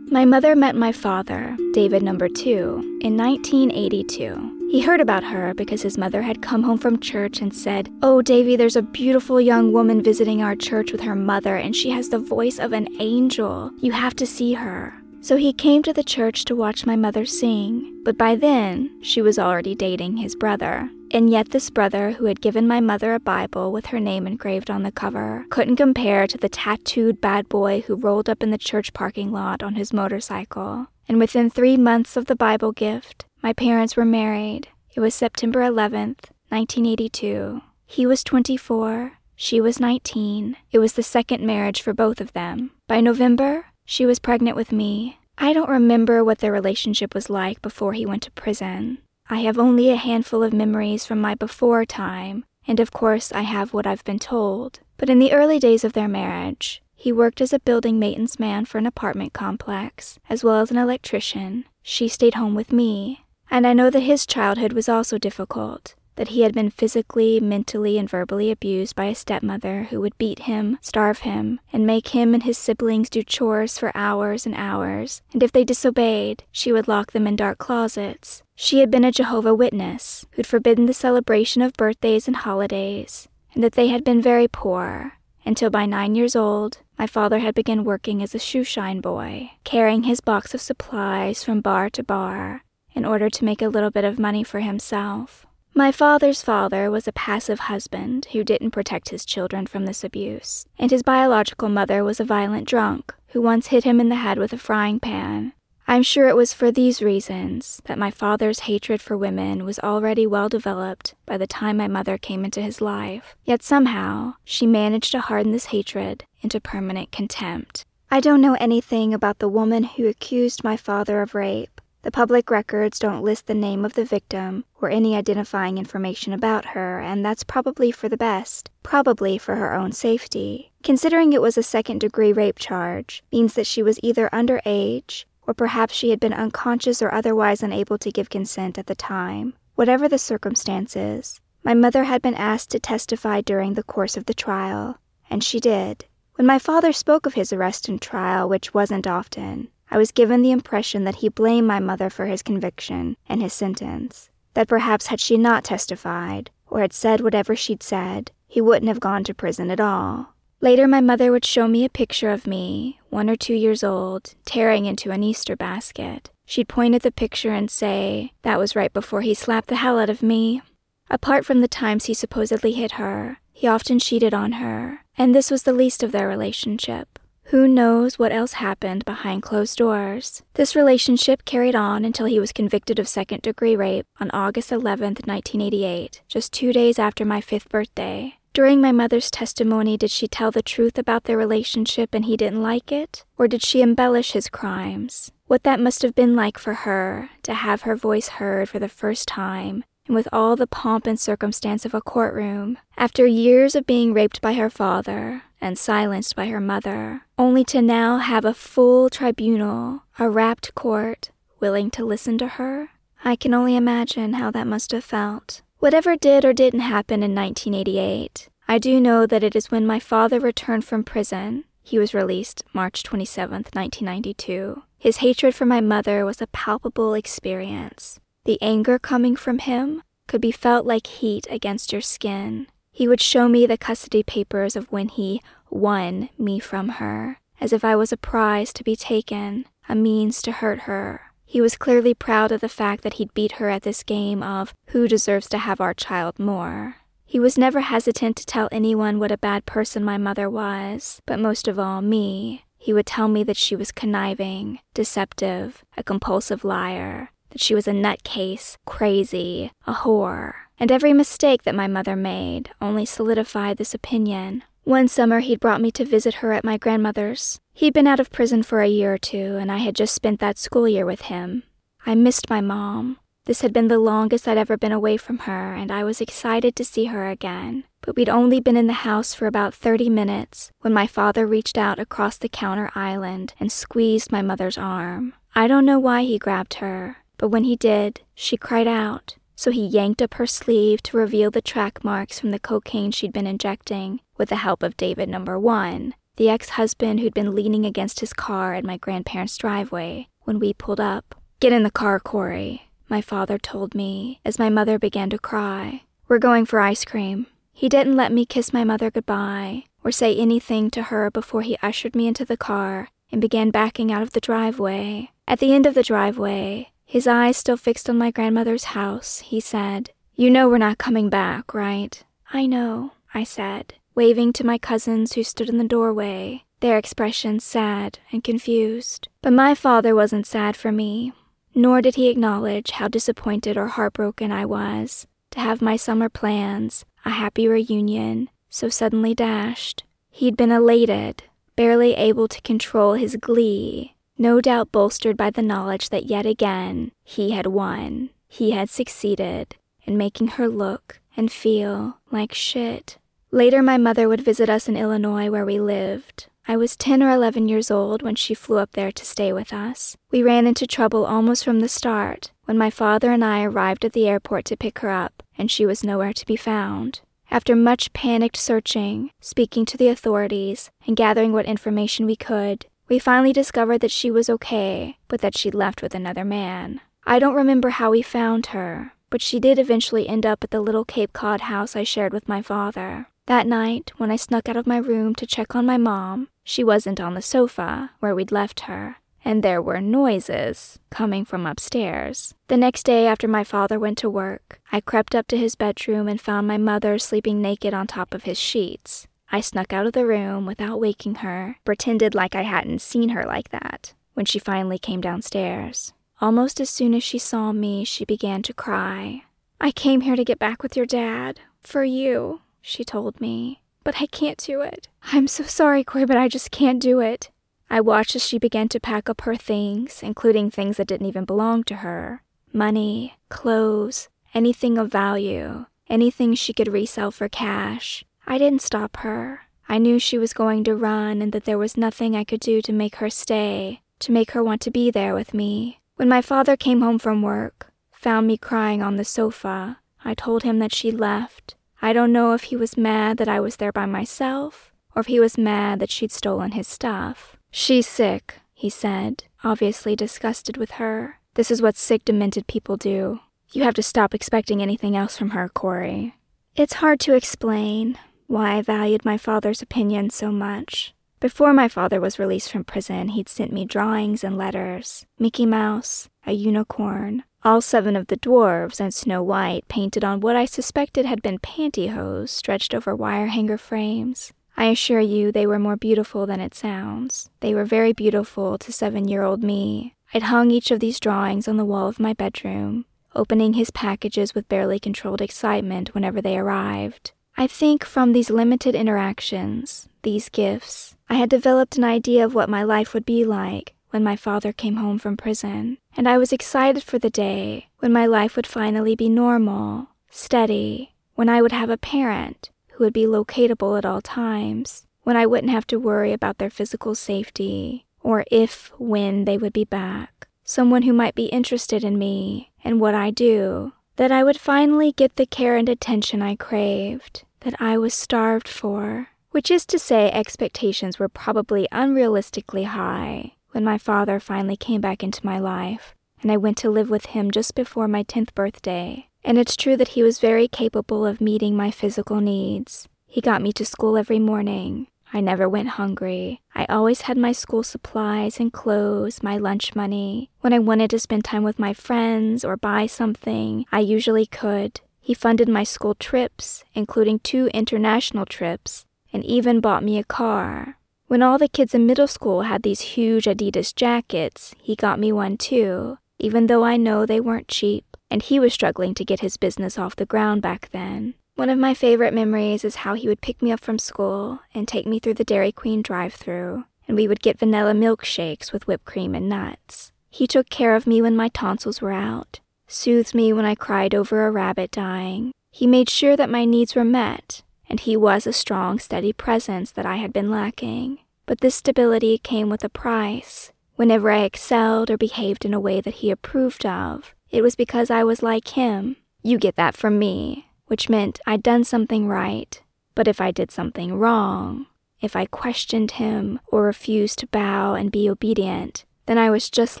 My 0.12 0.24
mother 0.24 0.56
met 0.56 0.74
my 0.74 0.90
father, 0.90 1.56
David 1.72 2.02
number 2.02 2.28
2, 2.28 2.98
in 3.00 3.16
1982. 3.16 4.68
He 4.72 4.80
heard 4.80 5.00
about 5.00 5.22
her 5.22 5.54
because 5.54 5.82
his 5.82 5.96
mother 5.96 6.22
had 6.22 6.42
come 6.42 6.64
home 6.64 6.78
from 6.78 6.98
church 6.98 7.40
and 7.40 7.54
said, 7.54 7.88
Oh, 8.02 8.20
Davy, 8.20 8.56
there's 8.56 8.74
a 8.74 8.82
beautiful 8.82 9.40
young 9.40 9.72
woman 9.72 10.02
visiting 10.02 10.42
our 10.42 10.56
church 10.56 10.90
with 10.90 11.02
her 11.02 11.14
mother, 11.14 11.54
and 11.54 11.76
she 11.76 11.90
has 11.90 12.08
the 12.08 12.18
voice 12.18 12.58
of 12.58 12.72
an 12.72 12.88
angel. 12.98 13.70
You 13.78 13.92
have 13.92 14.16
to 14.16 14.26
see 14.26 14.54
her. 14.54 15.00
So 15.20 15.36
he 15.36 15.52
came 15.52 15.84
to 15.84 15.92
the 15.92 16.02
church 16.02 16.44
to 16.46 16.56
watch 16.56 16.84
my 16.84 16.96
mother 16.96 17.24
sing, 17.24 18.00
but 18.04 18.18
by 18.18 18.34
then 18.34 18.90
she 19.02 19.22
was 19.22 19.38
already 19.38 19.76
dating 19.76 20.16
his 20.16 20.34
brother. 20.34 20.90
And 21.12 21.28
yet, 21.28 21.50
this 21.50 21.70
brother, 21.70 22.12
who 22.12 22.26
had 22.26 22.40
given 22.40 22.68
my 22.68 22.80
mother 22.80 23.14
a 23.14 23.20
Bible 23.20 23.72
with 23.72 23.86
her 23.86 23.98
name 23.98 24.26
engraved 24.26 24.70
on 24.70 24.84
the 24.84 24.92
cover, 24.92 25.44
couldn't 25.50 25.76
compare 25.76 26.26
to 26.26 26.38
the 26.38 26.48
tattooed 26.48 27.20
bad 27.20 27.48
boy 27.48 27.80
who 27.82 27.96
rolled 27.96 28.28
up 28.28 28.42
in 28.42 28.50
the 28.50 28.58
church 28.58 28.92
parking 28.92 29.32
lot 29.32 29.62
on 29.62 29.74
his 29.74 29.92
motorcycle. 29.92 30.86
And 31.08 31.18
within 31.18 31.50
three 31.50 31.76
months 31.76 32.16
of 32.16 32.26
the 32.26 32.36
Bible 32.36 32.70
gift, 32.70 33.24
my 33.42 33.52
parents 33.52 33.96
were 33.96 34.04
married. 34.04 34.68
It 34.94 35.00
was 35.00 35.14
September 35.14 35.60
11th, 35.60 36.30
1982. 36.50 37.60
He 37.86 38.06
was 38.06 38.22
24, 38.22 39.14
she 39.42 39.58
was 39.58 39.80
19. 39.80 40.58
It 40.70 40.78
was 40.78 40.92
the 40.92 41.02
second 41.02 41.46
marriage 41.46 41.80
for 41.80 41.94
both 41.94 42.20
of 42.20 42.34
them. 42.34 42.72
By 42.86 43.00
November, 43.00 43.66
she 43.86 44.04
was 44.04 44.18
pregnant 44.18 44.54
with 44.54 44.70
me. 44.70 45.18
I 45.38 45.54
don't 45.54 45.70
remember 45.70 46.22
what 46.22 46.40
their 46.40 46.52
relationship 46.52 47.14
was 47.14 47.30
like 47.30 47.62
before 47.62 47.94
he 47.94 48.04
went 48.04 48.22
to 48.24 48.30
prison. 48.32 48.98
I 49.32 49.42
have 49.42 49.60
only 49.60 49.90
a 49.90 49.96
handful 49.96 50.42
of 50.42 50.52
memories 50.52 51.06
from 51.06 51.20
my 51.20 51.36
before 51.36 51.84
time, 51.84 52.44
and 52.66 52.80
of 52.80 52.90
course 52.90 53.30
I 53.30 53.42
have 53.42 53.72
what 53.72 53.86
I've 53.86 54.02
been 54.02 54.18
told. 54.18 54.80
But 54.96 55.08
in 55.08 55.20
the 55.20 55.32
early 55.32 55.60
days 55.60 55.84
of 55.84 55.92
their 55.92 56.08
marriage, 56.08 56.82
he 56.96 57.12
worked 57.12 57.40
as 57.40 57.52
a 57.52 57.60
building 57.60 58.00
maintenance 58.00 58.40
man 58.40 58.64
for 58.64 58.78
an 58.78 58.86
apartment 58.86 59.32
complex, 59.32 60.18
as 60.28 60.42
well 60.42 60.60
as 60.60 60.72
an 60.72 60.78
electrician. 60.78 61.64
She 61.80 62.08
stayed 62.08 62.34
home 62.34 62.56
with 62.56 62.72
me. 62.72 63.24
And 63.48 63.68
I 63.68 63.72
know 63.72 63.88
that 63.88 64.00
his 64.00 64.26
childhood 64.26 64.72
was 64.72 64.88
also 64.88 65.16
difficult 65.16 65.94
that 66.16 66.28
he 66.28 66.42
had 66.42 66.52
been 66.52 66.68
physically, 66.68 67.40
mentally, 67.40 67.96
and 67.96 68.10
verbally 68.10 68.50
abused 68.50 68.94
by 68.94 69.06
a 69.06 69.14
stepmother 69.14 69.84
who 69.84 70.02
would 70.02 70.18
beat 70.18 70.40
him, 70.40 70.76
starve 70.82 71.20
him, 71.20 71.58
and 71.72 71.86
make 71.86 72.08
him 72.08 72.34
and 72.34 72.42
his 72.42 72.58
siblings 72.58 73.08
do 73.08 73.22
chores 73.22 73.78
for 73.78 73.90
hours 73.94 74.44
and 74.44 74.54
hours, 74.54 75.22
and 75.32 75.42
if 75.42 75.50
they 75.50 75.64
disobeyed, 75.64 76.44
she 76.52 76.72
would 76.72 76.86
lock 76.86 77.12
them 77.12 77.26
in 77.26 77.36
dark 77.36 77.56
closets. 77.56 78.42
She 78.62 78.80
had 78.80 78.90
been 78.90 79.06
a 79.06 79.10
Jehovah 79.10 79.54
Witness 79.54 80.26
who'd 80.32 80.46
forbidden 80.46 80.84
the 80.84 80.92
celebration 80.92 81.62
of 81.62 81.72
birthdays 81.72 82.28
and 82.28 82.36
holidays, 82.36 83.26
and 83.54 83.64
that 83.64 83.72
they 83.72 83.88
had 83.88 84.04
been 84.04 84.20
very 84.20 84.46
poor, 84.48 85.14
until 85.46 85.70
by 85.70 85.86
nine 85.86 86.14
years 86.14 86.36
old, 86.36 86.76
my 86.98 87.06
father 87.06 87.38
had 87.38 87.54
begun 87.54 87.84
working 87.84 88.22
as 88.22 88.34
a 88.34 88.38
shoeshine 88.38 89.00
boy, 89.00 89.52
carrying 89.64 90.02
his 90.02 90.20
box 90.20 90.52
of 90.52 90.60
supplies 90.60 91.42
from 91.42 91.62
bar 91.62 91.88
to 91.88 92.02
bar 92.02 92.62
in 92.92 93.06
order 93.06 93.30
to 93.30 93.46
make 93.46 93.62
a 93.62 93.68
little 93.70 93.90
bit 93.90 94.04
of 94.04 94.18
money 94.18 94.44
for 94.44 94.60
himself. 94.60 95.46
My 95.74 95.90
father's 95.90 96.42
father 96.42 96.90
was 96.90 97.08
a 97.08 97.12
passive 97.12 97.60
husband 97.60 98.26
who 98.32 98.44
didn't 98.44 98.72
protect 98.72 99.08
his 99.08 99.24
children 99.24 99.66
from 99.66 99.86
this 99.86 100.04
abuse, 100.04 100.66
and 100.78 100.90
his 100.90 101.02
biological 101.02 101.70
mother 101.70 102.04
was 102.04 102.20
a 102.20 102.24
violent 102.24 102.68
drunk 102.68 103.14
who 103.28 103.40
once 103.40 103.68
hit 103.68 103.84
him 103.84 104.00
in 104.00 104.10
the 104.10 104.16
head 104.16 104.36
with 104.36 104.52
a 104.52 104.58
frying 104.58 105.00
pan. 105.00 105.54
I'm 105.90 106.04
sure 106.04 106.28
it 106.28 106.36
was 106.36 106.54
for 106.54 106.70
these 106.70 107.02
reasons 107.02 107.82
that 107.86 107.98
my 107.98 108.12
father's 108.12 108.60
hatred 108.60 109.02
for 109.02 109.18
women 109.18 109.64
was 109.64 109.80
already 109.80 110.24
well 110.24 110.48
developed 110.48 111.16
by 111.26 111.36
the 111.36 111.48
time 111.48 111.78
my 111.78 111.88
mother 111.88 112.16
came 112.16 112.44
into 112.44 112.62
his 112.62 112.80
life. 112.80 113.34
Yet 113.44 113.64
somehow, 113.64 114.34
she 114.44 114.68
managed 114.68 115.10
to 115.10 115.20
harden 115.20 115.50
this 115.50 115.74
hatred 115.74 116.26
into 116.42 116.60
permanent 116.60 117.10
contempt. 117.10 117.86
I 118.08 118.20
don't 118.20 118.40
know 118.40 118.54
anything 118.60 119.12
about 119.12 119.40
the 119.40 119.48
woman 119.48 119.82
who 119.82 120.06
accused 120.06 120.62
my 120.62 120.76
father 120.76 121.22
of 121.22 121.34
rape, 121.34 121.80
the 122.02 122.10
public 122.10 122.50
records 122.50 122.98
don't 122.98 123.22
list 123.22 123.46
the 123.46 123.54
name 123.54 123.84
of 123.84 123.92
the 123.92 124.06
victim 124.06 124.64
or 124.80 124.88
any 124.88 125.14
identifying 125.14 125.76
information 125.76 126.32
about 126.32 126.66
her, 126.66 126.98
and 126.98 127.22
that's 127.22 127.44
probably 127.44 127.90
for 127.90 128.08
the 128.08 128.16
best, 128.16 128.70
probably 128.82 129.36
for 129.36 129.56
her 129.56 129.74
own 129.74 129.92
safety. 129.92 130.72
Considering 130.82 131.34
it 131.34 131.42
was 131.42 131.58
a 131.58 131.62
second 131.62 131.98
degree 131.98 132.32
rape 132.32 132.58
charge, 132.58 133.22
means 133.30 133.52
that 133.52 133.66
she 133.66 133.82
was 133.82 134.00
either 134.02 134.30
underage 134.32 135.24
or 135.50 135.54
perhaps 135.54 135.92
she 135.92 136.10
had 136.10 136.20
been 136.20 136.32
unconscious 136.32 137.02
or 137.02 137.12
otherwise 137.12 137.60
unable 137.60 137.98
to 137.98 138.12
give 138.12 138.30
consent 138.30 138.78
at 138.78 138.86
the 138.86 138.94
time. 138.94 139.52
Whatever 139.74 140.08
the 140.08 140.16
circumstances, 140.16 141.40
my 141.64 141.74
mother 141.74 142.04
had 142.04 142.22
been 142.22 142.36
asked 142.36 142.70
to 142.70 142.78
testify 142.78 143.40
during 143.40 143.74
the 143.74 143.82
course 143.82 144.16
of 144.16 144.26
the 144.26 144.32
trial, 144.32 144.98
and 145.28 145.42
she 145.42 145.58
did. 145.58 146.04
When 146.36 146.46
my 146.46 146.60
father 146.60 146.92
spoke 146.92 147.26
of 147.26 147.34
his 147.34 147.52
arrest 147.52 147.88
and 147.88 148.00
trial, 148.00 148.48
which 148.48 148.72
wasn't 148.72 149.08
often, 149.08 149.66
I 149.90 149.98
was 149.98 150.12
given 150.12 150.42
the 150.42 150.52
impression 150.52 151.02
that 151.02 151.16
he 151.16 151.28
blamed 151.28 151.66
my 151.66 151.80
mother 151.80 152.10
for 152.10 152.26
his 152.26 152.44
conviction 152.44 153.16
and 153.28 153.42
his 153.42 153.52
sentence. 153.52 154.30
That 154.54 154.68
perhaps 154.68 155.08
had 155.08 155.18
she 155.18 155.36
not 155.36 155.64
testified, 155.64 156.52
or 156.68 156.78
had 156.80 156.92
said 156.92 157.22
whatever 157.22 157.56
she'd 157.56 157.82
said, 157.82 158.30
he 158.46 158.60
wouldn't 158.60 158.86
have 158.86 159.00
gone 159.00 159.24
to 159.24 159.34
prison 159.34 159.72
at 159.72 159.80
all. 159.80 160.36
Later, 160.60 160.86
my 160.86 161.00
mother 161.00 161.32
would 161.32 161.44
show 161.44 161.66
me 161.66 161.84
a 161.84 161.88
picture 161.88 162.30
of 162.30 162.46
me, 162.46 162.99
one 163.10 163.28
or 163.28 163.36
two 163.36 163.54
years 163.54 163.84
old, 163.84 164.34
tearing 164.44 164.86
into 164.86 165.10
an 165.10 165.22
Easter 165.22 165.56
basket. 165.56 166.30
She'd 166.44 166.68
point 166.68 166.94
at 166.94 167.02
the 167.02 167.12
picture 167.12 167.52
and 167.52 167.70
say, 167.70 168.32
That 168.42 168.58
was 168.58 168.74
right 168.74 168.92
before 168.92 169.20
he 169.20 169.34
slapped 169.34 169.68
the 169.68 169.76
hell 169.76 169.98
out 169.98 170.10
of 170.10 170.22
me. 170.22 170.62
Apart 171.08 171.44
from 171.44 171.60
the 171.60 171.68
times 171.68 172.06
he 172.06 172.14
supposedly 172.14 172.72
hit 172.72 172.92
her, 172.92 173.38
he 173.52 173.66
often 173.66 173.98
cheated 173.98 174.32
on 174.32 174.52
her, 174.52 175.04
and 175.18 175.34
this 175.34 175.50
was 175.50 175.64
the 175.64 175.72
least 175.72 176.02
of 176.02 176.12
their 176.12 176.28
relationship. 176.28 177.18
Who 177.50 177.66
knows 177.66 178.16
what 178.16 178.30
else 178.30 178.54
happened 178.54 179.04
behind 179.04 179.42
closed 179.42 179.76
doors? 179.76 180.42
This 180.54 180.76
relationship 180.76 181.44
carried 181.44 181.74
on 181.74 182.04
until 182.04 182.26
he 182.26 182.38
was 182.38 182.52
convicted 182.52 183.00
of 183.00 183.08
second 183.08 183.42
degree 183.42 183.74
rape 183.74 184.06
on 184.20 184.30
August 184.30 184.70
11, 184.70 185.16
1988, 185.24 186.22
just 186.28 186.52
two 186.52 186.72
days 186.72 186.96
after 186.96 187.24
my 187.24 187.40
fifth 187.40 187.68
birthday. 187.68 188.36
During 188.52 188.80
my 188.80 188.90
mother's 188.90 189.30
testimony, 189.30 189.96
did 189.96 190.10
she 190.10 190.26
tell 190.26 190.50
the 190.50 190.60
truth 190.62 190.98
about 190.98 191.24
their 191.24 191.36
relationship 191.36 192.12
and 192.12 192.24
he 192.24 192.36
didn't 192.36 192.62
like 192.62 192.90
it? 192.90 193.24
Or 193.38 193.46
did 193.46 193.62
she 193.62 193.80
embellish 193.80 194.32
his 194.32 194.48
crimes? 194.48 195.30
What 195.46 195.62
that 195.62 195.78
must 195.78 196.02
have 196.02 196.16
been 196.16 196.34
like 196.34 196.58
for 196.58 196.74
her, 196.74 197.30
to 197.44 197.54
have 197.54 197.82
her 197.82 197.94
voice 197.94 198.28
heard 198.28 198.68
for 198.68 198.80
the 198.80 198.88
first 198.88 199.28
time, 199.28 199.84
and 200.06 200.16
with 200.16 200.26
all 200.32 200.56
the 200.56 200.66
pomp 200.66 201.06
and 201.06 201.18
circumstance 201.18 201.84
of 201.84 201.94
a 201.94 202.00
courtroom, 202.00 202.78
after 202.96 203.24
years 203.24 203.76
of 203.76 203.86
being 203.86 204.12
raped 204.12 204.40
by 204.40 204.54
her 204.54 204.70
father 204.70 205.42
and 205.60 205.78
silenced 205.78 206.34
by 206.34 206.46
her 206.46 206.60
mother, 206.60 207.22
only 207.38 207.62
to 207.64 207.80
now 207.80 208.18
have 208.18 208.44
a 208.44 208.54
full 208.54 209.08
tribunal, 209.08 210.02
a 210.18 210.28
rapt 210.28 210.74
court, 210.74 211.30
willing 211.60 211.88
to 211.92 212.04
listen 212.04 212.36
to 212.38 212.48
her? 212.48 212.90
I 213.24 213.36
can 213.36 213.54
only 213.54 213.76
imagine 213.76 214.34
how 214.34 214.50
that 214.50 214.66
must 214.66 214.90
have 214.90 215.04
felt. 215.04 215.62
Whatever 215.80 216.14
did 216.14 216.44
or 216.44 216.52
didn't 216.52 216.80
happen 216.80 217.22
in 217.22 217.34
1988, 217.34 218.50
I 218.68 218.76
do 218.76 219.00
know 219.00 219.24
that 219.24 219.42
it 219.42 219.56
is 219.56 219.70
when 219.70 219.86
my 219.86 219.98
father 219.98 220.38
returned 220.38 220.84
from 220.84 221.02
prison. 221.04 221.64
He 221.82 221.98
was 221.98 222.12
released 222.12 222.62
March 222.74 223.02
27, 223.02 223.64
1992. 223.72 224.82
His 224.98 225.16
hatred 225.16 225.54
for 225.54 225.64
my 225.64 225.80
mother 225.80 226.26
was 226.26 226.42
a 226.42 226.48
palpable 226.48 227.14
experience. 227.14 228.20
The 228.44 228.60
anger 228.60 228.98
coming 228.98 229.36
from 229.36 229.58
him 229.58 230.02
could 230.28 230.42
be 230.42 230.52
felt 230.52 230.84
like 230.84 231.06
heat 231.06 231.46
against 231.48 231.92
your 231.92 232.02
skin. 232.02 232.66
He 232.92 233.08
would 233.08 233.22
show 233.22 233.48
me 233.48 233.64
the 233.64 233.78
custody 233.78 234.22
papers 234.22 234.76
of 234.76 234.92
when 234.92 235.08
he 235.08 235.40
won 235.70 236.28
me 236.36 236.58
from 236.58 236.90
her, 237.00 237.38
as 237.58 237.72
if 237.72 237.86
I 237.86 237.96
was 237.96 238.12
a 238.12 238.18
prize 238.18 238.74
to 238.74 238.84
be 238.84 238.96
taken, 238.96 239.64
a 239.88 239.94
means 239.94 240.42
to 240.42 240.52
hurt 240.52 240.80
her. 240.80 241.29
He 241.50 241.60
was 241.60 241.76
clearly 241.76 242.14
proud 242.14 242.52
of 242.52 242.60
the 242.60 242.68
fact 242.68 243.02
that 243.02 243.14
he'd 243.14 243.34
beat 243.34 243.58
her 243.58 243.68
at 243.68 243.82
this 243.82 244.04
game 244.04 244.40
of 244.40 244.72
who 244.90 245.08
deserves 245.08 245.48
to 245.48 245.58
have 245.58 245.80
our 245.80 245.92
child 245.92 246.38
more. 246.38 246.98
He 247.26 247.40
was 247.40 247.58
never 247.58 247.80
hesitant 247.80 248.36
to 248.36 248.46
tell 248.46 248.68
anyone 248.70 249.18
what 249.18 249.32
a 249.32 249.36
bad 249.36 249.66
person 249.66 250.04
my 250.04 250.16
mother 250.16 250.48
was, 250.48 251.20
but 251.26 251.40
most 251.40 251.66
of 251.66 251.76
all, 251.76 252.02
me. 252.02 252.66
He 252.78 252.92
would 252.92 253.04
tell 253.04 253.26
me 253.26 253.42
that 253.42 253.56
she 253.56 253.74
was 253.74 253.90
conniving, 253.90 254.78
deceptive, 254.94 255.82
a 255.96 256.04
compulsive 256.04 256.62
liar, 256.62 257.30
that 257.50 257.60
she 257.60 257.74
was 257.74 257.88
a 257.88 257.92
nutcase, 257.92 258.76
crazy, 258.86 259.72
a 259.88 259.92
whore. 259.92 260.52
And 260.78 260.92
every 260.92 261.12
mistake 261.12 261.64
that 261.64 261.74
my 261.74 261.88
mother 261.88 262.14
made 262.14 262.70
only 262.80 263.04
solidified 263.04 263.76
this 263.76 263.92
opinion. 263.92 264.62
One 264.84 265.08
summer, 265.08 265.40
he'd 265.40 265.58
brought 265.58 265.80
me 265.80 265.90
to 265.90 266.04
visit 266.04 266.34
her 266.34 266.52
at 266.52 266.64
my 266.64 266.76
grandmother's. 266.76 267.58
He'd 267.80 267.94
been 267.94 268.06
out 268.06 268.20
of 268.20 268.30
prison 268.30 268.62
for 268.62 268.82
a 268.82 268.88
year 268.88 269.14
or 269.14 269.16
two, 269.16 269.56
and 269.56 269.72
I 269.72 269.78
had 269.78 269.94
just 269.94 270.14
spent 270.14 270.38
that 270.40 270.58
school 270.58 270.86
year 270.86 271.06
with 271.06 271.22
him. 271.22 271.62
I 272.04 272.14
missed 272.14 272.50
my 272.50 272.60
mom. 272.60 273.16
This 273.46 273.62
had 273.62 273.72
been 273.72 273.88
the 273.88 273.98
longest 273.98 274.46
I'd 274.46 274.58
ever 274.58 274.76
been 274.76 274.92
away 274.92 275.16
from 275.16 275.38
her, 275.48 275.72
and 275.72 275.90
I 275.90 276.04
was 276.04 276.20
excited 276.20 276.76
to 276.76 276.84
see 276.84 277.06
her 277.06 277.26
again. 277.26 277.84
But 278.02 278.16
we'd 278.16 278.28
only 278.28 278.60
been 278.60 278.76
in 278.76 278.86
the 278.86 279.08
house 279.08 279.32
for 279.32 279.46
about 279.46 279.72
30 279.72 280.10
minutes 280.10 280.70
when 280.82 280.92
my 280.92 281.06
father 281.06 281.46
reached 281.46 281.78
out 281.78 281.98
across 281.98 282.36
the 282.36 282.50
counter 282.50 282.90
island 282.94 283.54
and 283.58 283.72
squeezed 283.72 284.30
my 284.30 284.42
mother's 284.42 284.76
arm. 284.76 285.32
I 285.54 285.66
don't 285.66 285.86
know 285.86 285.98
why 285.98 286.24
he 286.24 286.38
grabbed 286.38 286.74
her, 286.84 287.16
but 287.38 287.48
when 287.48 287.64
he 287.64 287.76
did, 287.76 288.20
she 288.34 288.58
cried 288.58 288.88
out. 288.88 289.36
So 289.56 289.70
he 289.70 289.86
yanked 289.86 290.20
up 290.20 290.34
her 290.34 290.46
sleeve 290.46 291.02
to 291.04 291.16
reveal 291.16 291.50
the 291.50 291.62
track 291.62 292.04
marks 292.04 292.38
from 292.40 292.50
the 292.50 292.58
cocaine 292.58 293.10
she'd 293.10 293.32
been 293.32 293.46
injecting 293.46 294.20
with 294.36 294.50
the 294.50 294.56
help 294.56 294.82
of 294.82 294.98
David 294.98 295.30
number 295.30 295.58
one, 295.58 296.14
the 296.40 296.48
ex 296.48 296.70
husband 296.70 297.20
who'd 297.20 297.34
been 297.34 297.54
leaning 297.54 297.84
against 297.84 298.20
his 298.20 298.32
car 298.32 298.72
at 298.72 298.82
my 298.82 298.96
grandparents' 298.96 299.58
driveway 299.58 300.26
when 300.44 300.58
we 300.58 300.72
pulled 300.72 300.98
up. 300.98 301.34
Get 301.60 301.70
in 301.70 301.82
the 301.82 301.90
car, 301.90 302.18
Kory, 302.18 302.88
my 303.10 303.20
father 303.20 303.58
told 303.58 303.94
me 303.94 304.40
as 304.42 304.58
my 304.58 304.70
mother 304.70 304.98
began 304.98 305.28
to 305.28 305.38
cry. 305.38 306.04
We're 306.28 306.38
going 306.38 306.64
for 306.64 306.80
ice 306.80 307.04
cream. 307.04 307.46
He 307.74 307.90
didn't 307.90 308.16
let 308.16 308.32
me 308.32 308.46
kiss 308.46 308.72
my 308.72 308.84
mother 308.84 309.10
goodbye 309.10 309.84
or 310.02 310.10
say 310.10 310.34
anything 310.34 310.90
to 310.92 311.02
her 311.12 311.30
before 311.30 311.60
he 311.60 311.76
ushered 311.82 312.16
me 312.16 312.26
into 312.26 312.46
the 312.46 312.56
car 312.56 313.10
and 313.30 313.42
began 313.42 313.70
backing 313.70 314.10
out 314.10 314.22
of 314.22 314.32
the 314.32 314.40
driveway. 314.40 315.28
At 315.46 315.58
the 315.58 315.74
end 315.74 315.84
of 315.84 315.92
the 315.92 316.02
driveway, 316.02 316.90
his 317.04 317.26
eyes 317.26 317.58
still 317.58 317.76
fixed 317.76 318.08
on 318.08 318.16
my 318.16 318.30
grandmother's 318.30 318.96
house, 318.96 319.40
he 319.40 319.60
said, 319.60 320.08
You 320.36 320.48
know 320.48 320.70
we're 320.70 320.78
not 320.78 320.96
coming 320.96 321.28
back, 321.28 321.74
right? 321.74 322.24
I 322.50 322.64
know, 322.64 323.12
I 323.34 323.44
said, 323.44 323.92
waving 324.14 324.52
to 324.54 324.66
my 324.66 324.78
cousins 324.78 325.32
who 325.32 325.42
stood 325.42 325.68
in 325.68 325.78
the 325.78 325.84
doorway, 325.84 326.64
their 326.80 326.98
expressions 326.98 327.64
sad 327.64 328.18
and 328.32 328.44
confused. 328.44 329.28
But 329.42 329.52
my 329.52 329.74
father 329.74 330.14
wasn't 330.14 330.46
sad 330.46 330.76
for 330.76 330.92
me, 330.92 331.32
nor 331.74 332.00
did 332.02 332.16
he 332.16 332.28
acknowledge 332.28 332.92
how 332.92 333.08
disappointed 333.08 333.76
or 333.76 333.88
heartbroken 333.88 334.50
I 334.52 334.64
was 334.64 335.26
to 335.50 335.60
have 335.60 335.82
my 335.82 335.96
summer 335.96 336.28
plans, 336.28 337.04
a 337.24 337.30
happy 337.30 337.66
reunion, 337.66 338.48
so 338.68 338.88
suddenly 338.88 339.34
dashed. 339.34 340.04
He'd 340.30 340.56
been 340.56 340.70
elated, 340.70 341.42
barely 341.74 342.14
able 342.14 342.46
to 342.48 342.62
control 342.62 343.14
his 343.14 343.36
glee 343.36 344.14
no 344.40 344.58
doubt 344.58 344.90
bolstered 344.90 345.36
by 345.36 345.50
the 345.50 345.60
knowledge 345.60 346.08
that 346.08 346.24
yet 346.24 346.46
again 346.46 347.12
he 347.22 347.50
had 347.50 347.66
won. 347.66 348.30
He 348.48 348.70
had 348.70 348.88
succeeded 348.88 349.76
in 350.04 350.16
making 350.16 350.48
her 350.56 350.66
look 350.66 351.20
and 351.36 351.52
feel 351.52 352.16
like 352.32 352.54
shit. 352.54 353.18
Later, 353.52 353.82
my 353.82 353.98
mother 353.98 354.28
would 354.28 354.42
visit 354.42 354.68
us 354.68 354.88
in 354.88 354.96
Illinois 354.96 355.50
where 355.50 355.66
we 355.66 355.80
lived. 355.80 356.46
I 356.68 356.76
was 356.76 356.96
10 356.96 357.20
or 357.20 357.30
11 357.30 357.68
years 357.68 357.90
old 357.90 358.22
when 358.22 358.36
she 358.36 358.54
flew 358.54 358.78
up 358.78 358.92
there 358.92 359.10
to 359.10 359.24
stay 359.24 359.52
with 359.52 359.72
us. 359.72 360.16
We 360.30 360.44
ran 360.44 360.68
into 360.68 360.86
trouble 360.86 361.26
almost 361.26 361.64
from 361.64 361.80
the 361.80 361.88
start 361.88 362.52
when 362.66 362.78
my 362.78 362.90
father 362.90 363.32
and 363.32 363.44
I 363.44 363.64
arrived 363.64 364.04
at 364.04 364.12
the 364.12 364.28
airport 364.28 364.66
to 364.66 364.76
pick 364.76 365.00
her 365.00 365.10
up, 365.10 365.42
and 365.58 365.68
she 365.68 365.84
was 365.84 366.04
nowhere 366.04 366.32
to 366.32 366.46
be 366.46 366.54
found. 366.54 367.22
After 367.50 367.74
much 367.74 368.12
panicked 368.12 368.56
searching, 368.56 369.32
speaking 369.40 369.84
to 369.86 369.96
the 369.96 370.06
authorities, 370.06 370.92
and 371.04 371.16
gathering 371.16 371.52
what 371.52 371.66
information 371.66 372.26
we 372.26 372.36
could, 372.36 372.86
we 373.08 373.18
finally 373.18 373.52
discovered 373.52 373.98
that 374.02 374.12
she 374.12 374.30
was 374.30 374.48
okay, 374.48 375.18
but 375.26 375.40
that 375.40 375.58
she'd 375.58 375.74
left 375.74 376.02
with 376.02 376.14
another 376.14 376.44
man. 376.44 377.00
I 377.26 377.40
don't 377.40 377.56
remember 377.56 377.88
how 377.88 378.12
we 378.12 378.22
found 378.22 378.66
her, 378.66 379.14
but 379.28 379.42
she 379.42 379.58
did 379.58 379.80
eventually 379.80 380.28
end 380.28 380.46
up 380.46 380.62
at 380.62 380.70
the 380.70 380.80
little 380.80 381.04
Cape 381.04 381.32
Cod 381.32 381.62
house 381.62 381.96
I 381.96 382.04
shared 382.04 382.32
with 382.32 382.48
my 382.48 382.62
father. 382.62 383.26
That 383.50 383.66
night, 383.66 384.12
when 384.16 384.30
I 384.30 384.36
snuck 384.36 384.68
out 384.68 384.76
of 384.76 384.86
my 384.86 384.98
room 384.98 385.34
to 385.34 385.44
check 385.44 385.74
on 385.74 385.84
my 385.84 385.96
mom, 385.96 386.50
she 386.62 386.84
wasn't 386.84 387.18
on 387.18 387.34
the 387.34 387.42
sofa 387.42 388.12
where 388.20 388.32
we'd 388.32 388.52
left 388.52 388.82
her, 388.82 389.16
and 389.44 389.60
there 389.60 389.82
were 389.82 390.00
noises 390.00 391.00
coming 391.10 391.44
from 391.44 391.66
upstairs. 391.66 392.54
The 392.68 392.76
next 392.76 393.02
day, 393.02 393.26
after 393.26 393.48
my 393.48 393.64
father 393.64 393.98
went 393.98 394.18
to 394.18 394.30
work, 394.30 394.80
I 394.92 395.00
crept 395.00 395.34
up 395.34 395.48
to 395.48 395.58
his 395.58 395.74
bedroom 395.74 396.28
and 396.28 396.40
found 396.40 396.68
my 396.68 396.78
mother 396.78 397.18
sleeping 397.18 397.60
naked 397.60 397.92
on 397.92 398.06
top 398.06 398.34
of 398.34 398.44
his 398.44 398.56
sheets. 398.56 399.26
I 399.50 399.60
snuck 399.62 399.92
out 399.92 400.06
of 400.06 400.12
the 400.12 400.26
room 400.26 400.64
without 400.64 401.00
waking 401.00 401.42
her, 401.42 401.74
pretended 401.84 402.36
like 402.36 402.54
I 402.54 402.62
hadn't 402.62 403.02
seen 403.02 403.30
her 403.30 403.44
like 403.44 403.70
that, 403.70 404.14
when 404.34 404.46
she 404.46 404.60
finally 404.60 404.96
came 405.00 405.20
downstairs. 405.20 406.12
Almost 406.40 406.80
as 406.80 406.88
soon 406.88 407.14
as 407.14 407.24
she 407.24 407.38
saw 407.38 407.72
me, 407.72 408.04
she 408.04 408.24
began 408.24 408.62
to 408.62 408.72
cry. 408.72 409.42
I 409.80 409.90
came 409.90 410.20
here 410.20 410.36
to 410.36 410.44
get 410.44 410.60
back 410.60 410.84
with 410.84 410.96
your 410.96 411.04
dad. 411.04 411.58
For 411.82 412.04
you, 412.04 412.60
she 412.80 413.04
told 413.04 413.40
me. 413.40 413.82
But 414.04 414.20
I 414.20 414.26
can't 414.26 414.58
do 414.58 414.80
it. 414.80 415.08
I'm 415.32 415.46
so 415.46 415.64
sorry, 415.64 416.04
Kory, 416.04 416.24
but 416.24 416.36
I 416.36 416.48
just 416.48 416.70
can't 416.70 417.00
do 417.00 417.20
it. 417.20 417.50
I 417.90 418.00
watched 418.00 418.36
as 418.36 418.44
she 418.46 418.58
began 418.58 418.88
to 418.90 419.00
pack 419.00 419.28
up 419.28 419.42
her 419.42 419.56
things, 419.56 420.22
including 420.22 420.70
things 420.70 420.96
that 420.96 421.08
didn't 421.08 421.26
even 421.26 421.44
belong 421.44 421.84
to 421.84 421.96
her 421.96 422.42
money, 422.72 423.34
clothes, 423.48 424.28
anything 424.54 424.96
of 424.96 425.10
value, 425.10 425.86
anything 426.08 426.54
she 426.54 426.72
could 426.72 426.88
resell 426.88 427.30
for 427.30 427.48
cash. 427.48 428.24
I 428.46 428.58
didn't 428.58 428.82
stop 428.82 429.18
her. 429.18 429.62
I 429.88 429.98
knew 429.98 430.20
she 430.20 430.38
was 430.38 430.52
going 430.52 430.84
to 430.84 430.94
run 430.94 431.42
and 431.42 431.52
that 431.52 431.64
there 431.64 431.78
was 431.78 431.96
nothing 431.96 432.36
I 432.36 432.44
could 432.44 432.60
do 432.60 432.80
to 432.82 432.92
make 432.92 433.16
her 433.16 433.28
stay, 433.28 434.02
to 434.20 434.30
make 434.30 434.52
her 434.52 434.62
want 434.62 434.80
to 434.82 434.90
be 434.90 435.10
there 435.10 435.34
with 435.34 435.52
me. 435.52 436.00
When 436.14 436.28
my 436.28 436.42
father 436.42 436.76
came 436.76 437.00
home 437.00 437.18
from 437.18 437.42
work, 437.42 437.92
found 438.12 438.46
me 438.46 438.56
crying 438.56 439.02
on 439.02 439.16
the 439.16 439.24
sofa, 439.24 439.98
I 440.24 440.34
told 440.34 440.62
him 440.62 440.78
that 440.78 440.94
she 440.94 441.10
left. 441.10 441.74
I 442.02 442.12
don't 442.12 442.32
know 442.32 442.54
if 442.54 442.64
he 442.64 442.76
was 442.76 442.96
mad 442.96 443.36
that 443.36 443.48
I 443.48 443.60
was 443.60 443.76
there 443.76 443.92
by 443.92 444.06
myself, 444.06 444.92
or 445.14 445.20
if 445.20 445.26
he 445.26 445.38
was 445.38 445.58
mad 445.58 446.00
that 446.00 446.10
she'd 446.10 446.32
stolen 446.32 446.72
his 446.72 446.88
stuff. 446.88 447.56
She's 447.70 448.08
sick, 448.08 448.60
he 448.72 448.88
said, 448.88 449.44
obviously 449.62 450.16
disgusted 450.16 450.76
with 450.76 450.92
her. 450.92 451.40
This 451.54 451.70
is 451.70 451.82
what 451.82 451.96
sick, 451.96 452.24
demented 452.24 452.66
people 452.66 452.96
do. 452.96 453.40
You 453.72 453.82
have 453.84 453.94
to 453.94 454.02
stop 454.02 454.34
expecting 454.34 454.80
anything 454.80 455.16
else 455.16 455.36
from 455.36 455.50
her, 455.50 455.68
Kory. 455.68 456.34
It's 456.74 456.94
hard 456.94 457.20
to 457.20 457.34
explain, 457.34 458.18
why 458.46 458.76
I 458.76 458.82
valued 458.82 459.24
my 459.24 459.36
father's 459.36 459.82
opinion 459.82 460.30
so 460.30 460.50
much. 460.50 461.14
Before 461.38 461.72
my 461.72 461.88
father 461.88 462.20
was 462.20 462.38
released 462.38 462.70
from 462.70 462.84
prison, 462.84 463.28
he'd 463.28 463.48
sent 463.48 463.72
me 463.72 463.84
drawings 463.84 464.42
and 464.44 464.58
letters 464.58 465.26
Mickey 465.38 465.66
Mouse, 465.66 466.28
a 466.50 466.52
unicorn, 466.52 467.44
all 467.62 467.80
seven 467.80 468.16
of 468.16 468.26
the 468.26 468.36
dwarves, 468.36 468.98
and 468.98 469.14
Snow 469.14 469.40
White 469.40 469.86
painted 469.86 470.24
on 470.24 470.40
what 470.40 470.56
I 470.56 470.64
suspected 470.64 471.24
had 471.24 471.42
been 471.42 471.60
pantyhose 471.60 472.48
stretched 472.48 472.92
over 472.92 473.14
wire 473.14 473.46
hanger 473.46 473.78
frames. 473.78 474.52
I 474.76 474.86
assure 474.86 475.20
you, 475.20 475.52
they 475.52 475.66
were 475.66 475.78
more 475.78 475.96
beautiful 475.96 476.46
than 476.46 476.60
it 476.60 476.74
sounds. 476.74 477.50
They 477.60 477.72
were 477.72 477.84
very 477.84 478.12
beautiful 478.12 478.78
to 478.78 478.92
seven 478.92 479.28
year 479.28 479.44
old 479.44 479.62
me. 479.62 480.16
I'd 480.34 480.44
hung 480.44 480.72
each 480.72 480.90
of 480.90 480.98
these 480.98 481.20
drawings 481.20 481.68
on 481.68 481.76
the 481.76 481.84
wall 481.84 482.08
of 482.08 482.18
my 482.18 482.32
bedroom, 482.32 483.04
opening 483.34 483.74
his 483.74 483.92
packages 483.92 484.52
with 484.52 484.68
barely 484.68 484.98
controlled 484.98 485.40
excitement 485.40 486.14
whenever 486.14 486.40
they 486.42 486.58
arrived. 486.58 487.30
I 487.56 487.68
think 487.68 488.04
from 488.04 488.32
these 488.32 488.50
limited 488.50 488.96
interactions, 488.96 490.08
these 490.22 490.48
gifts, 490.48 491.14
I 491.28 491.34
had 491.34 491.48
developed 491.48 491.96
an 491.96 492.04
idea 492.04 492.44
of 492.44 492.54
what 492.54 492.68
my 492.68 492.82
life 492.82 493.14
would 493.14 493.26
be 493.26 493.44
like 493.44 493.94
when 494.10 494.24
my 494.24 494.34
father 494.34 494.72
came 494.72 494.96
home 494.96 495.18
from 495.18 495.36
prison. 495.36 495.98
And 496.16 496.28
I 496.28 496.38
was 496.38 496.52
excited 496.52 497.02
for 497.02 497.18
the 497.18 497.30
day 497.30 497.88
when 497.98 498.12
my 498.12 498.26
life 498.26 498.56
would 498.56 498.66
finally 498.66 499.14
be 499.14 499.28
normal, 499.28 500.08
steady, 500.28 501.14
when 501.34 501.48
I 501.48 501.62
would 501.62 501.72
have 501.72 501.90
a 501.90 501.96
parent 501.96 502.70
who 502.92 503.04
would 503.04 503.12
be 503.12 503.26
locatable 503.26 503.96
at 503.96 504.04
all 504.04 504.20
times, 504.20 505.06
when 505.22 505.36
I 505.36 505.46
wouldn't 505.46 505.72
have 505.72 505.86
to 505.88 505.98
worry 505.98 506.32
about 506.32 506.58
their 506.58 506.70
physical 506.70 507.14
safety 507.14 508.06
or 508.22 508.44
if, 508.50 508.92
when 508.98 509.44
they 509.44 509.56
would 509.56 509.72
be 509.72 509.84
back, 509.84 510.48
someone 510.64 511.02
who 511.02 511.12
might 511.12 511.34
be 511.34 511.46
interested 511.46 512.04
in 512.04 512.18
me 512.18 512.72
and 512.84 513.00
what 513.00 513.14
I 513.14 513.30
do, 513.30 513.92
that 514.16 514.30
I 514.30 514.44
would 514.44 514.60
finally 514.60 515.12
get 515.12 515.36
the 515.36 515.46
care 515.46 515.76
and 515.76 515.88
attention 515.88 516.42
I 516.42 516.56
craved, 516.56 517.44
that 517.60 517.80
I 517.80 517.96
was 517.96 518.12
starved 518.12 518.68
for. 518.68 519.28
Which 519.52 519.70
is 519.70 519.84
to 519.86 519.98
say, 519.98 520.30
expectations 520.30 521.18
were 521.18 521.28
probably 521.28 521.88
unrealistically 521.90 522.84
high 522.84 523.54
when 523.72 523.84
my 523.84 523.98
father 523.98 524.40
finally 524.40 524.76
came 524.76 525.00
back 525.00 525.22
into 525.22 525.44
my 525.44 525.58
life, 525.58 526.14
and 526.42 526.50
I 526.50 526.56
went 526.56 526.76
to 526.78 526.90
live 526.90 527.10
with 527.10 527.26
him 527.26 527.50
just 527.50 527.74
before 527.74 528.08
my 528.08 528.24
10th 528.24 528.54
birthday. 528.54 529.28
And 529.44 529.58
it's 529.58 529.76
true 529.76 529.96
that 529.96 530.08
he 530.08 530.22
was 530.22 530.38
very 530.38 530.68
capable 530.68 531.24
of 531.24 531.40
meeting 531.40 531.76
my 531.76 531.90
physical 531.90 532.40
needs. 532.40 533.08
He 533.26 533.40
got 533.40 533.62
me 533.62 533.72
to 533.74 533.86
school 533.86 534.16
every 534.16 534.38
morning. 534.38 535.06
I 535.32 535.40
never 535.40 535.68
went 535.68 535.90
hungry. 535.90 536.60
I 536.74 536.86
always 536.86 537.22
had 537.22 537.38
my 537.38 537.52
school 537.52 537.84
supplies 537.84 538.58
and 538.58 538.72
clothes, 538.72 539.42
my 539.42 539.56
lunch 539.56 539.94
money. 539.94 540.50
When 540.60 540.72
I 540.72 540.80
wanted 540.80 541.10
to 541.10 541.20
spend 541.20 541.44
time 541.44 541.62
with 541.62 541.78
my 541.78 541.94
friends 541.94 542.64
or 542.64 542.76
buy 542.76 543.06
something, 543.06 543.86
I 543.92 544.00
usually 544.00 544.46
could. 544.46 545.00
He 545.20 545.34
funded 545.34 545.68
my 545.68 545.84
school 545.84 546.16
trips, 546.16 546.82
including 546.94 547.38
two 547.38 547.68
international 547.72 548.46
trips, 548.46 549.04
and 549.32 549.44
even 549.44 549.80
bought 549.80 550.02
me 550.02 550.18
a 550.18 550.24
car. 550.24 550.96
When 551.30 551.44
all 551.44 551.58
the 551.58 551.68
kids 551.68 551.94
in 551.94 552.06
middle 552.06 552.26
school 552.26 552.62
had 552.62 552.82
these 552.82 553.14
huge 553.14 553.44
Adidas 553.44 553.94
jackets, 553.94 554.74
he 554.82 554.96
got 554.96 555.20
me 555.20 555.30
one 555.30 555.56
too, 555.56 556.18
even 556.40 556.66
though 556.66 556.82
I 556.82 556.96
know 556.96 557.24
they 557.24 557.38
weren't 557.38 557.68
cheap, 557.68 558.16
and 558.28 558.42
he 558.42 558.58
was 558.58 558.74
struggling 558.74 559.14
to 559.14 559.24
get 559.24 559.38
his 559.38 559.56
business 559.56 559.96
off 559.96 560.16
the 560.16 560.26
ground 560.26 560.60
back 560.60 560.88
then. 560.90 561.34
One 561.54 561.70
of 561.70 561.78
my 561.78 561.94
favorite 561.94 562.34
memories 562.34 562.84
is 562.84 563.06
how 563.06 563.14
he 563.14 563.28
would 563.28 563.42
pick 563.42 563.62
me 563.62 563.70
up 563.70 563.78
from 563.78 563.96
school 563.96 564.58
and 564.74 564.88
take 564.88 565.06
me 565.06 565.20
through 565.20 565.34
the 565.34 565.44
Dairy 565.44 565.70
Queen 565.70 566.02
drive 566.02 566.34
through, 566.34 566.82
and 567.06 567.16
we 567.16 567.28
would 567.28 567.42
get 567.42 567.60
vanilla 567.60 567.92
milkshakes 567.92 568.72
with 568.72 568.88
whipped 568.88 569.04
cream 569.04 569.36
and 569.36 569.48
nuts. 569.48 570.10
He 570.30 570.48
took 570.48 570.68
care 570.68 570.96
of 570.96 571.06
me 571.06 571.22
when 571.22 571.36
my 571.36 571.46
tonsils 571.46 572.00
were 572.00 572.10
out, 572.10 572.58
soothed 572.88 573.36
me 573.36 573.52
when 573.52 573.64
I 573.64 573.76
cried 573.76 574.16
over 574.16 574.48
a 574.48 574.50
rabbit 574.50 574.90
dying. 574.90 575.52
He 575.70 575.86
made 575.86 576.10
sure 576.10 576.36
that 576.36 576.50
my 576.50 576.64
needs 576.64 576.96
were 576.96 577.04
met, 577.04 577.62
and 577.90 578.00
he 578.00 578.16
was 578.16 578.46
a 578.46 578.52
strong, 578.52 579.00
steady 579.00 579.32
presence 579.32 579.90
that 579.90 580.06
I 580.06 580.16
had 580.16 580.32
been 580.32 580.50
lacking. 580.50 581.18
But 581.44 581.60
this 581.60 581.74
stability 581.74 582.38
came 582.38 582.70
with 582.70 582.84
a 582.84 582.88
price. 582.88 583.72
Whenever 583.96 584.30
I 584.30 584.44
excelled 584.44 585.10
or 585.10 585.18
behaved 585.18 585.64
in 585.64 585.74
a 585.74 585.80
way 585.80 586.00
that 586.00 586.14
he 586.14 586.30
approved 586.30 586.86
of, 586.86 587.34
it 587.50 587.62
was 587.62 587.74
because 587.74 588.08
I 588.08 588.22
was 588.22 588.42
like 588.42 588.68
him. 588.68 589.16
You 589.42 589.58
get 589.58 589.74
that 589.74 589.96
from 589.96 590.18
me, 590.18 590.70
which 590.86 591.08
meant 591.08 591.40
I'd 591.46 591.62
done 591.62 591.82
something 591.82 592.28
right. 592.28 592.80
But 593.16 593.26
if 593.26 593.40
I 593.40 593.50
did 593.50 593.72
something 593.72 594.14
wrong, 594.14 594.86
if 595.20 595.34
I 595.34 595.44
questioned 595.44 596.12
him 596.12 596.60
or 596.68 596.84
refused 596.84 597.40
to 597.40 597.48
bow 597.48 597.94
and 597.94 598.12
be 598.12 598.30
obedient, 598.30 599.04
then 599.26 599.36
I 599.36 599.50
was 599.50 599.68
just 599.68 600.00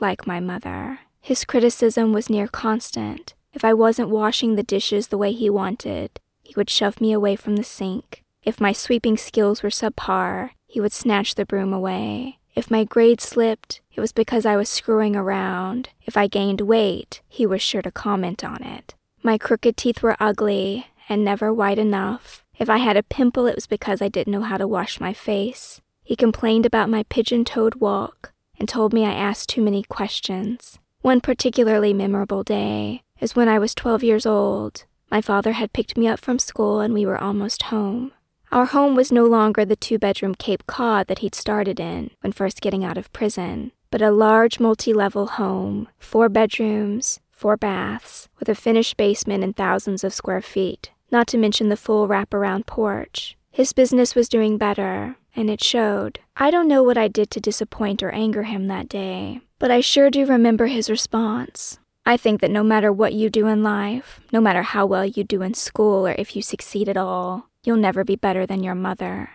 like 0.00 0.26
my 0.26 0.38
mother. 0.40 1.00
His 1.20 1.44
criticism 1.44 2.12
was 2.12 2.30
near 2.30 2.46
constant. 2.46 3.34
If 3.52 3.64
I 3.64 3.74
wasn't 3.74 4.08
washing 4.08 4.54
the 4.54 4.62
dishes 4.62 5.08
the 5.08 5.18
way 5.18 5.32
he 5.32 5.50
wanted, 5.50 6.20
he 6.50 6.54
would 6.56 6.68
shove 6.68 7.00
me 7.00 7.12
away 7.12 7.36
from 7.36 7.54
the 7.54 7.62
sink. 7.62 8.24
If 8.42 8.60
my 8.60 8.72
sweeping 8.72 9.16
skills 9.16 9.62
were 9.62 9.70
subpar, 9.70 10.50
he 10.66 10.80
would 10.80 10.92
snatch 10.92 11.36
the 11.36 11.46
broom 11.46 11.72
away. 11.72 12.40
If 12.56 12.72
my 12.72 12.82
grade 12.82 13.20
slipped, 13.20 13.80
it 13.94 14.00
was 14.00 14.10
because 14.10 14.44
I 14.44 14.56
was 14.56 14.68
screwing 14.68 15.14
around. 15.14 15.90
If 16.04 16.16
I 16.16 16.26
gained 16.26 16.62
weight, 16.62 17.20
he 17.28 17.46
was 17.46 17.62
sure 17.62 17.82
to 17.82 17.92
comment 17.92 18.42
on 18.42 18.64
it. 18.64 18.96
My 19.22 19.38
crooked 19.38 19.76
teeth 19.76 20.02
were 20.02 20.16
ugly 20.18 20.88
and 21.08 21.24
never 21.24 21.54
white 21.54 21.78
enough. 21.78 22.44
If 22.58 22.68
I 22.68 22.78
had 22.78 22.96
a 22.96 23.04
pimple, 23.04 23.46
it 23.46 23.54
was 23.54 23.68
because 23.68 24.02
I 24.02 24.08
didn't 24.08 24.32
know 24.32 24.42
how 24.42 24.56
to 24.56 24.66
wash 24.66 24.98
my 24.98 25.12
face. 25.12 25.80
He 26.02 26.16
complained 26.16 26.66
about 26.66 26.90
my 26.90 27.04
pigeon 27.04 27.44
toed 27.44 27.76
walk 27.76 28.32
and 28.58 28.68
told 28.68 28.92
me 28.92 29.04
I 29.06 29.12
asked 29.12 29.50
too 29.50 29.62
many 29.62 29.84
questions. 29.84 30.80
One 31.00 31.20
particularly 31.20 31.94
memorable 31.94 32.42
day 32.42 33.02
is 33.20 33.36
when 33.36 33.48
I 33.48 33.60
was 33.60 33.72
12 33.72 34.02
years 34.02 34.26
old. 34.26 34.84
My 35.10 35.20
father 35.20 35.52
had 35.52 35.72
picked 35.72 35.96
me 35.96 36.06
up 36.06 36.20
from 36.20 36.38
school 36.38 36.80
and 36.80 36.94
we 36.94 37.04
were 37.04 37.20
almost 37.20 37.64
home. 37.64 38.12
Our 38.52 38.66
home 38.66 38.94
was 38.94 39.10
no 39.10 39.26
longer 39.26 39.64
the 39.64 39.76
two 39.76 39.98
bedroom 39.98 40.34
Cape 40.34 40.66
Cod 40.66 41.08
that 41.08 41.18
he'd 41.18 41.34
started 41.34 41.80
in 41.80 42.10
when 42.20 42.32
first 42.32 42.60
getting 42.60 42.84
out 42.84 42.98
of 42.98 43.12
prison, 43.12 43.72
but 43.90 44.02
a 44.02 44.10
large 44.10 44.60
multi 44.60 44.92
level 44.92 45.26
home, 45.26 45.88
four 45.98 46.28
bedrooms, 46.28 47.20
four 47.30 47.56
baths, 47.56 48.28
with 48.38 48.48
a 48.48 48.54
finished 48.54 48.96
basement 48.96 49.42
and 49.42 49.56
thousands 49.56 50.04
of 50.04 50.14
square 50.14 50.42
feet, 50.42 50.90
not 51.10 51.26
to 51.28 51.38
mention 51.38 51.70
the 51.70 51.76
full 51.76 52.06
wraparound 52.06 52.66
porch. 52.66 53.36
His 53.50 53.72
business 53.72 54.14
was 54.14 54.28
doing 54.28 54.58
better, 54.58 55.16
and 55.34 55.50
it 55.50 55.62
showed. 55.62 56.20
I 56.36 56.52
don't 56.52 56.68
know 56.68 56.84
what 56.84 56.98
I 56.98 57.08
did 57.08 57.30
to 57.32 57.40
disappoint 57.40 58.02
or 58.02 58.10
anger 58.10 58.44
him 58.44 58.68
that 58.68 58.88
day, 58.88 59.40
but 59.58 59.72
I 59.72 59.80
sure 59.80 60.10
do 60.10 60.24
remember 60.24 60.66
his 60.66 60.88
response. 60.88 61.79
I 62.04 62.16
think 62.16 62.40
that 62.40 62.50
no 62.50 62.62
matter 62.62 62.92
what 62.92 63.12
you 63.12 63.30
do 63.30 63.46
in 63.46 63.62
life, 63.62 64.20
no 64.32 64.40
matter 64.40 64.62
how 64.62 64.86
well 64.86 65.04
you 65.04 65.22
do 65.24 65.42
in 65.42 65.54
school 65.54 66.06
or 66.06 66.12
if 66.12 66.34
you 66.34 66.42
succeed 66.42 66.88
at 66.88 66.96
all, 66.96 67.48
you'll 67.62 67.76
never 67.76 68.04
be 68.04 68.16
better 68.16 68.46
than 68.46 68.62
your 68.62 68.74
mother. 68.74 69.30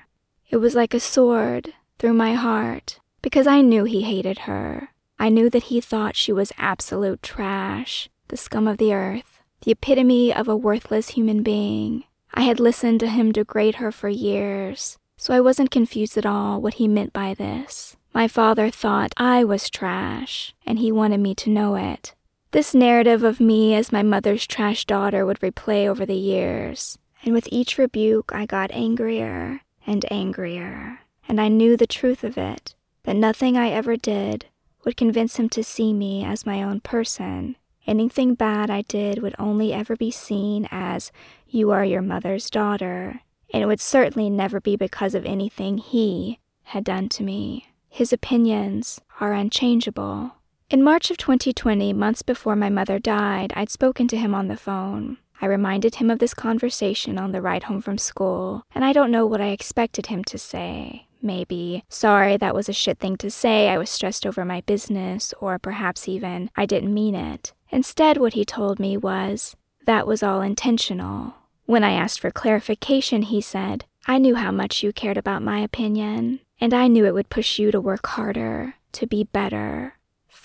It 0.50 0.58
was 0.58 0.76
like 0.76 0.94
a 0.94 1.00
sword 1.00 1.74
through 2.00 2.14
my 2.14 2.34
heart 2.34 3.00
because 3.22 3.48
I 3.48 3.62
knew 3.62 3.84
he 3.84 4.02
hated 4.02 4.40
her. 4.40 4.90
I 5.18 5.30
knew 5.30 5.50
that 5.50 5.64
he 5.64 5.80
thought 5.80 6.16
she 6.16 6.34
was 6.34 6.52
absolute 6.58 7.24
trash, 7.24 8.10
the 8.28 8.38
scum 8.38 8.68
of 8.68 8.78
the 8.78 8.94
earth, 8.94 9.42
the 9.62 9.72
epitome 9.72 10.34
of 10.34 10.48
a 10.48 10.58
worthless 10.58 11.10
human 11.10 11.42
being. 11.42 12.04
I 12.34 12.42
had 12.42 12.60
listened 12.60 13.00
to 13.00 13.08
him 13.08 13.32
degrade 13.32 13.76
her 13.76 13.92
for 13.92 14.10
years, 14.10 14.98
so 15.16 15.34
I 15.34 15.40
wasn't 15.40 15.72
confused 15.72 16.18
at 16.18 16.26
all 16.26 16.62
what 16.62 16.76
he 16.76 16.88
meant 16.88 17.14
by 17.14 17.34
this. 17.34 17.96
My 18.14 18.28
father 18.28 18.70
thought 18.70 19.14
I 19.18 19.44
was 19.44 19.70
trash, 19.70 20.54
and 20.66 20.80
he 20.80 20.92
wanted 20.92 21.20
me 21.22 21.34
to 21.36 21.50
know 21.50 21.76
it. 21.76 22.14
This 22.56 22.74
narrative 22.74 23.22
of 23.22 23.42
me 23.42 23.76
as 23.76 23.92
my 23.92 24.02
mother's 24.02 24.48
trash 24.48 24.86
daughter 24.86 25.26
would 25.26 25.42
replay 25.42 25.90
over 25.90 26.06
the 26.06 26.16
years, 26.16 26.98
and 27.22 27.34
with 27.34 27.50
each 27.52 27.78
rebuke 27.78 28.32
I 28.34 28.46
got 28.46 28.72
angrier 28.72 29.60
and 29.86 30.06
angrier, 30.10 31.00
and 31.28 31.42
I 31.42 31.50
knew 31.50 31.76
the 31.76 31.86
truth 31.86 32.24
of 32.24 32.38
it, 32.38 32.74
that 33.04 33.18
nothing 33.18 33.58
I 33.58 33.72
ever 33.72 33.98
did 33.98 34.46
would 34.86 34.96
convince 34.96 35.36
him 35.36 35.50
to 35.50 35.66
see 35.66 35.92
me 35.92 36.24
as 36.24 36.46
my 36.46 36.64
own 36.64 36.80
person. 36.80 37.58
Anything 37.88 38.36
bad 38.36 38.70
I 38.70 38.84
did 38.84 39.22
would 39.22 39.36
only 39.38 39.74
ever 39.74 39.98
be 39.98 40.10
seen 40.10 40.66
as, 40.72 41.12
you 41.50 41.72
are 41.72 41.84
your 41.84 42.02
mother's 42.02 42.50
daughter, 42.50 43.20
and 43.54 43.64
it 43.64 43.66
would 43.66 43.82
certainly 43.82 44.30
never 44.30 44.62
be 44.62 44.78
because 44.78 45.14
of 45.14 45.26
anything 45.26 45.78
he 45.78 46.40
had 46.64 46.86
done 46.86 47.10
to 47.10 47.24
me. 47.24 47.68
His 47.90 48.14
opinions 48.14 49.02
are 49.20 49.34
unchangeable. 49.34 50.36
In 50.68 50.82
March 50.82 51.12
of 51.12 51.18
2020, 51.18 51.94
months 51.94 52.24
before 52.24 52.56
my 52.56 52.72
mother 52.72 52.98
died, 52.98 53.54
I'd 53.56 53.70
spoken 53.70 54.08
to 54.08 54.18
him 54.18 54.34
on 54.34 54.48
the 54.48 54.58
phone. 54.58 55.18
I 55.40 55.46
reminded 55.46 55.96
him 55.96 56.10
of 56.10 56.18
this 56.18 56.34
conversation 56.34 57.20
on 57.20 57.32
the 57.32 57.42
ride 57.42 57.64
home 57.64 57.82
from 57.82 58.00
school, 58.00 58.64
and 58.74 58.84
I 58.84 58.92
don't 58.92 59.12
know 59.12 59.28
what 59.28 59.42
I 59.42 59.50
expected 59.50 60.08
him 60.08 60.24
to 60.24 60.40
say. 60.40 61.06
Maybe, 61.22 61.84
sorry, 61.88 62.36
that 62.38 62.56
was 62.56 62.68
a 62.68 62.74
shit 62.74 62.98
thing 62.98 63.16
to 63.18 63.30
say, 63.30 63.70
I 63.70 63.78
was 63.78 63.92
stressed 63.92 64.26
over 64.26 64.44
my 64.44 64.62
business, 64.62 65.36
or 65.40 65.60
perhaps 65.60 66.08
even, 66.08 66.50
I 66.56 66.66
didn't 66.66 66.96
mean 66.96 67.14
it. 67.14 67.54
Instead, 67.70 68.18
what 68.18 68.34
he 68.34 68.44
told 68.44 68.80
me 68.80 68.98
was, 68.98 69.56
that 69.86 70.08
was 70.08 70.24
all 70.24 70.42
intentional. 70.42 71.36
When 71.68 71.84
I 71.84 71.92
asked 71.92 72.20
for 72.20 72.32
clarification, 72.32 73.22
he 73.22 73.40
said, 73.40 73.86
I 74.08 74.18
knew 74.18 74.34
how 74.34 74.52
much 74.52 74.82
you 74.82 74.92
cared 74.94 75.18
about 75.18 75.44
my 75.44 75.60
opinion, 75.60 76.40
and 76.60 76.74
I 76.74 76.88
knew 76.88 77.06
it 77.06 77.14
would 77.14 77.30
push 77.30 77.60
you 77.60 77.70
to 77.70 77.80
work 77.80 78.08
harder, 78.08 78.74
to 78.94 79.06
be 79.06 79.26
better. 79.26 79.94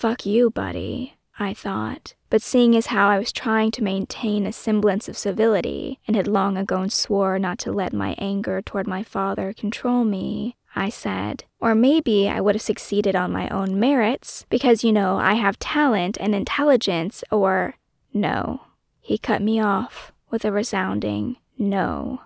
Fuck 0.01 0.25
you, 0.25 0.49
buddy, 0.49 1.13
I 1.37 1.53
thought. 1.53 2.15
But 2.31 2.41
seeing 2.41 2.75
as 2.75 2.87
how 2.87 3.07
I 3.07 3.19
was 3.19 3.31
trying 3.31 3.69
to 3.69 3.83
maintain 3.83 4.47
a 4.47 4.51
semblance 4.51 5.07
of 5.07 5.15
civility, 5.15 5.99
and 6.07 6.15
had 6.15 6.27
long 6.27 6.57
ago 6.57 6.87
swore 6.87 7.37
not 7.37 7.59
to 7.59 7.71
let 7.71 7.93
my 7.93 8.15
anger 8.17 8.63
toward 8.63 8.87
my 8.87 9.03
father 9.03 9.53
control 9.53 10.03
me, 10.03 10.55
I 10.75 10.89
said. 10.89 11.43
Or 11.59 11.75
maybe 11.75 12.27
I 12.27 12.41
would 12.41 12.55
have 12.55 12.63
succeeded 12.63 13.15
on 13.15 13.31
my 13.31 13.47
own 13.49 13.79
merits, 13.79 14.47
because, 14.49 14.83
you 14.83 14.91
know, 14.91 15.17
I 15.17 15.35
have 15.35 15.59
talent 15.59 16.17
and 16.19 16.33
intelligence, 16.33 17.23
or. 17.29 17.75
No. 18.11 18.61
He 19.01 19.19
cut 19.19 19.43
me 19.43 19.59
off 19.59 20.11
with 20.31 20.43
a 20.43 20.51
resounding 20.51 21.37
no. 21.59 22.21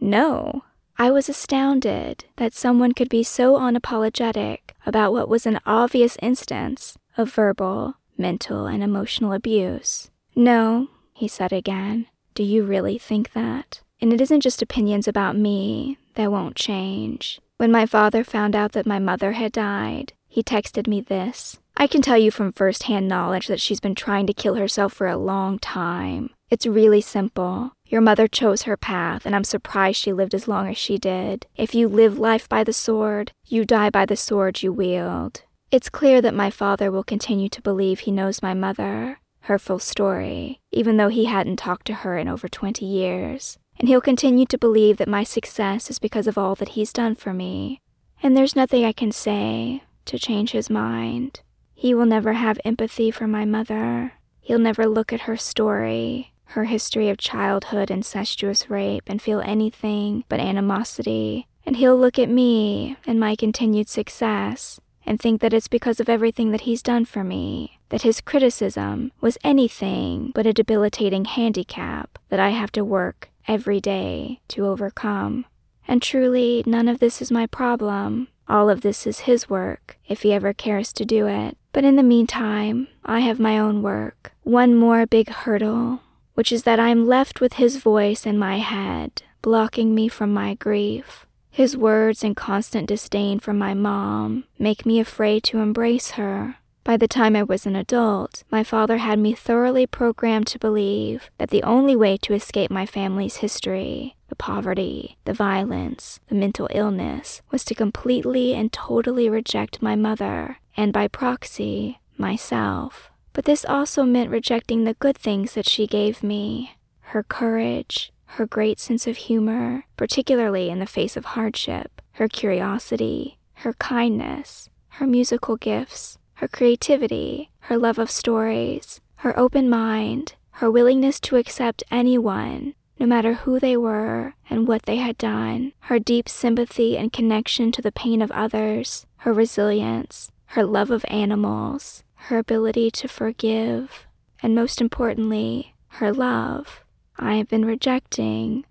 No. 0.00 0.64
I 1.00 1.10
was 1.10 1.30
astounded 1.30 2.26
that 2.36 2.52
someone 2.52 2.92
could 2.92 3.08
be 3.08 3.22
so 3.22 3.58
unapologetic 3.58 4.58
about 4.84 5.14
what 5.14 5.30
was 5.30 5.46
an 5.46 5.58
obvious 5.64 6.18
instance 6.20 6.98
of 7.16 7.32
verbal, 7.32 7.94
mental, 8.18 8.66
and 8.66 8.82
emotional 8.82 9.32
abuse. 9.32 10.10
No, 10.36 10.88
he 11.14 11.26
said 11.26 11.54
again. 11.54 12.04
Do 12.34 12.42
you 12.42 12.64
really 12.64 12.98
think 12.98 13.32
that? 13.32 13.80
And 14.02 14.12
it 14.12 14.20
isn't 14.20 14.42
just 14.42 14.60
opinions 14.60 15.08
about 15.08 15.38
me 15.38 15.96
that 16.16 16.30
won't 16.30 16.54
change. 16.54 17.40
When 17.56 17.72
my 17.72 17.86
father 17.86 18.22
found 18.22 18.54
out 18.54 18.72
that 18.72 18.84
my 18.84 18.98
mother 18.98 19.32
had 19.32 19.52
died, 19.52 20.12
he 20.28 20.42
texted 20.42 20.86
me 20.86 21.00
this 21.00 21.58
I 21.78 21.86
can 21.86 22.02
tell 22.02 22.18
you 22.18 22.30
from 22.30 22.52
firsthand 22.52 23.08
knowledge 23.08 23.46
that 23.46 23.58
she's 23.58 23.80
been 23.80 23.94
trying 23.94 24.26
to 24.26 24.34
kill 24.34 24.56
herself 24.56 24.92
for 24.92 25.06
a 25.06 25.16
long 25.16 25.58
time. 25.58 26.28
It's 26.50 26.66
really 26.66 27.00
simple. 27.00 27.72
Your 27.90 28.00
mother 28.00 28.28
chose 28.28 28.62
her 28.62 28.76
path, 28.76 29.26
and 29.26 29.34
I'm 29.34 29.42
surprised 29.42 29.98
she 29.98 30.12
lived 30.12 30.32
as 30.32 30.46
long 30.46 30.68
as 30.68 30.78
she 30.78 30.96
did. 30.96 31.46
If 31.56 31.74
you 31.74 31.88
live 31.88 32.20
life 32.20 32.48
by 32.48 32.62
the 32.62 32.72
sword, 32.72 33.32
you 33.44 33.64
die 33.64 33.90
by 33.90 34.06
the 34.06 34.14
sword 34.14 34.62
you 34.62 34.72
wield. 34.72 35.42
It's 35.72 35.88
clear 35.90 36.22
that 36.22 36.32
my 36.32 36.50
father 36.50 36.92
will 36.92 37.02
continue 37.02 37.48
to 37.48 37.60
believe 37.60 38.00
he 38.00 38.12
knows 38.12 38.42
my 38.42 38.54
mother, 38.54 39.18
her 39.40 39.58
full 39.58 39.80
story, 39.80 40.60
even 40.70 40.98
though 40.98 41.08
he 41.08 41.24
hadn't 41.24 41.56
talked 41.56 41.88
to 41.88 41.94
her 41.94 42.16
in 42.16 42.28
over 42.28 42.48
20 42.48 42.86
years. 42.86 43.58
And 43.76 43.88
he'll 43.88 44.00
continue 44.00 44.46
to 44.46 44.58
believe 44.58 44.98
that 44.98 45.08
my 45.08 45.24
success 45.24 45.90
is 45.90 45.98
because 45.98 46.28
of 46.28 46.38
all 46.38 46.54
that 46.56 46.70
he's 46.70 46.92
done 46.92 47.16
for 47.16 47.32
me. 47.32 47.80
And 48.22 48.36
there's 48.36 48.54
nothing 48.54 48.84
I 48.84 48.92
can 48.92 49.10
say 49.10 49.82
to 50.04 50.16
change 50.16 50.52
his 50.52 50.70
mind. 50.70 51.40
He 51.74 51.92
will 51.92 52.06
never 52.06 52.34
have 52.34 52.60
empathy 52.64 53.10
for 53.10 53.26
my 53.26 53.44
mother. 53.44 54.12
He'll 54.40 54.60
never 54.60 54.86
look 54.86 55.12
at 55.12 55.22
her 55.22 55.36
story, 55.36 56.29
her 56.50 56.64
history 56.64 57.08
of 57.08 57.18
childhood 57.18 57.90
incestuous 57.90 58.68
rape, 58.68 59.04
and 59.08 59.20
feel 59.22 59.40
anything 59.40 60.24
but 60.28 60.40
animosity. 60.40 61.46
And 61.64 61.76
he'll 61.76 61.96
look 61.96 62.18
at 62.18 62.28
me 62.28 62.96
and 63.06 63.20
my 63.20 63.36
continued 63.36 63.88
success 63.88 64.80
and 65.06 65.20
think 65.20 65.40
that 65.40 65.52
it's 65.52 65.68
because 65.68 66.00
of 66.00 66.08
everything 66.08 66.50
that 66.50 66.62
he's 66.62 66.82
done 66.82 67.04
for 67.04 67.24
me, 67.24 67.78
that 67.88 68.02
his 68.02 68.20
criticism 68.20 69.12
was 69.20 69.38
anything 69.42 70.32
but 70.34 70.46
a 70.46 70.52
debilitating 70.52 71.24
handicap 71.24 72.18
that 72.28 72.40
I 72.40 72.50
have 72.50 72.72
to 72.72 72.84
work 72.84 73.30
every 73.48 73.80
day 73.80 74.40
to 74.48 74.66
overcome. 74.66 75.46
And 75.88 76.02
truly, 76.02 76.62
none 76.66 76.88
of 76.88 76.98
this 76.98 77.20
is 77.20 77.30
my 77.30 77.46
problem. 77.46 78.28
All 78.48 78.68
of 78.68 78.80
this 78.80 79.06
is 79.06 79.20
his 79.20 79.48
work, 79.48 79.98
if 80.08 80.22
he 80.22 80.32
ever 80.32 80.52
cares 80.52 80.92
to 80.94 81.04
do 81.04 81.26
it. 81.26 81.56
But 81.72 81.84
in 81.84 81.96
the 81.96 82.02
meantime, 82.02 82.88
I 83.04 83.20
have 83.20 83.38
my 83.38 83.58
own 83.58 83.82
work. 83.82 84.32
One 84.42 84.74
more 84.74 85.06
big 85.06 85.28
hurdle, 85.28 86.00
which 86.40 86.52
is 86.52 86.62
that 86.62 86.80
I 86.80 86.88
am 86.88 87.06
left 87.06 87.42
with 87.42 87.60
his 87.60 87.76
voice 87.76 88.24
in 88.24 88.38
my 88.38 88.60
head, 88.60 89.20
blocking 89.42 89.94
me 89.94 90.08
from 90.08 90.32
my 90.32 90.54
grief. 90.54 91.26
His 91.50 91.76
words 91.76 92.24
and 92.24 92.34
constant 92.34 92.88
disdain 92.88 93.40
from 93.40 93.58
my 93.58 93.74
mom 93.74 94.44
make 94.58 94.86
me 94.86 94.98
afraid 94.98 95.42
to 95.44 95.58
embrace 95.58 96.12
her. 96.12 96.56
By 96.82 96.96
the 96.96 97.06
time 97.06 97.36
I 97.36 97.42
was 97.42 97.66
an 97.66 97.76
adult, 97.76 98.44
my 98.50 98.64
father 98.64 98.96
had 98.96 99.18
me 99.18 99.34
thoroughly 99.34 99.86
programmed 99.86 100.46
to 100.46 100.58
believe 100.58 101.30
that 101.36 101.50
the 101.50 101.62
only 101.62 101.94
way 101.94 102.16
to 102.22 102.32
escape 102.32 102.70
my 102.70 102.86
family's 102.86 103.44
history, 103.44 104.16
the 104.30 104.34
poverty, 104.34 105.18
the 105.26 105.34
violence, 105.34 106.20
the 106.28 106.34
mental 106.34 106.68
illness, 106.72 107.42
was 107.50 107.66
to 107.66 107.74
completely 107.74 108.54
and 108.54 108.72
totally 108.72 109.28
reject 109.28 109.82
my 109.82 109.94
mother, 109.94 110.56
and 110.74 110.90
by 110.90 111.06
proxy, 111.06 112.00
myself. 112.16 113.09
But 113.32 113.44
this 113.44 113.64
also 113.64 114.04
meant 114.04 114.30
rejecting 114.30 114.84
the 114.84 114.94
good 114.94 115.16
things 115.16 115.54
that 115.54 115.68
she 115.68 115.86
gave 115.86 116.22
me 116.22 116.76
her 117.12 117.22
courage, 117.22 118.12
her 118.36 118.46
great 118.46 118.78
sense 118.78 119.06
of 119.06 119.16
humor, 119.16 119.84
particularly 119.96 120.70
in 120.70 120.78
the 120.78 120.86
face 120.86 121.16
of 121.16 121.24
hardship, 121.24 122.00
her 122.12 122.28
curiosity, 122.28 123.38
her 123.54 123.72
kindness, 123.74 124.70
her 124.94 125.06
musical 125.06 125.56
gifts, 125.56 126.18
her 126.34 126.48
creativity, 126.48 127.50
her 127.60 127.76
love 127.76 127.98
of 127.98 128.10
stories, 128.10 129.00
her 129.16 129.38
open 129.38 129.68
mind, 129.68 130.34
her 130.52 130.70
willingness 130.70 131.18
to 131.20 131.36
accept 131.36 131.82
anyone, 131.90 132.74
no 132.98 133.06
matter 133.06 133.34
who 133.34 133.58
they 133.58 133.76
were 133.76 134.34
and 134.48 134.68
what 134.68 134.82
they 134.82 134.96
had 134.96 135.18
done, 135.18 135.72
her 135.80 135.98
deep 135.98 136.28
sympathy 136.28 136.96
and 136.96 137.12
connection 137.12 137.72
to 137.72 137.82
the 137.82 137.92
pain 137.92 138.22
of 138.22 138.30
others, 138.30 139.06
her 139.18 139.32
resilience, 139.32 140.30
her 140.46 140.64
love 140.64 140.90
of 140.90 141.04
animals, 141.08 142.04
her 142.24 142.38
ability 142.38 142.90
to 142.90 143.08
forgive, 143.08 144.06
and 144.42 144.54
most 144.54 144.80
importantly, 144.80 145.74
her 145.94 146.12
love. 146.12 146.84
I 147.18 147.34
have 147.34 147.48
been 147.48 147.64
rejecting 147.64 148.64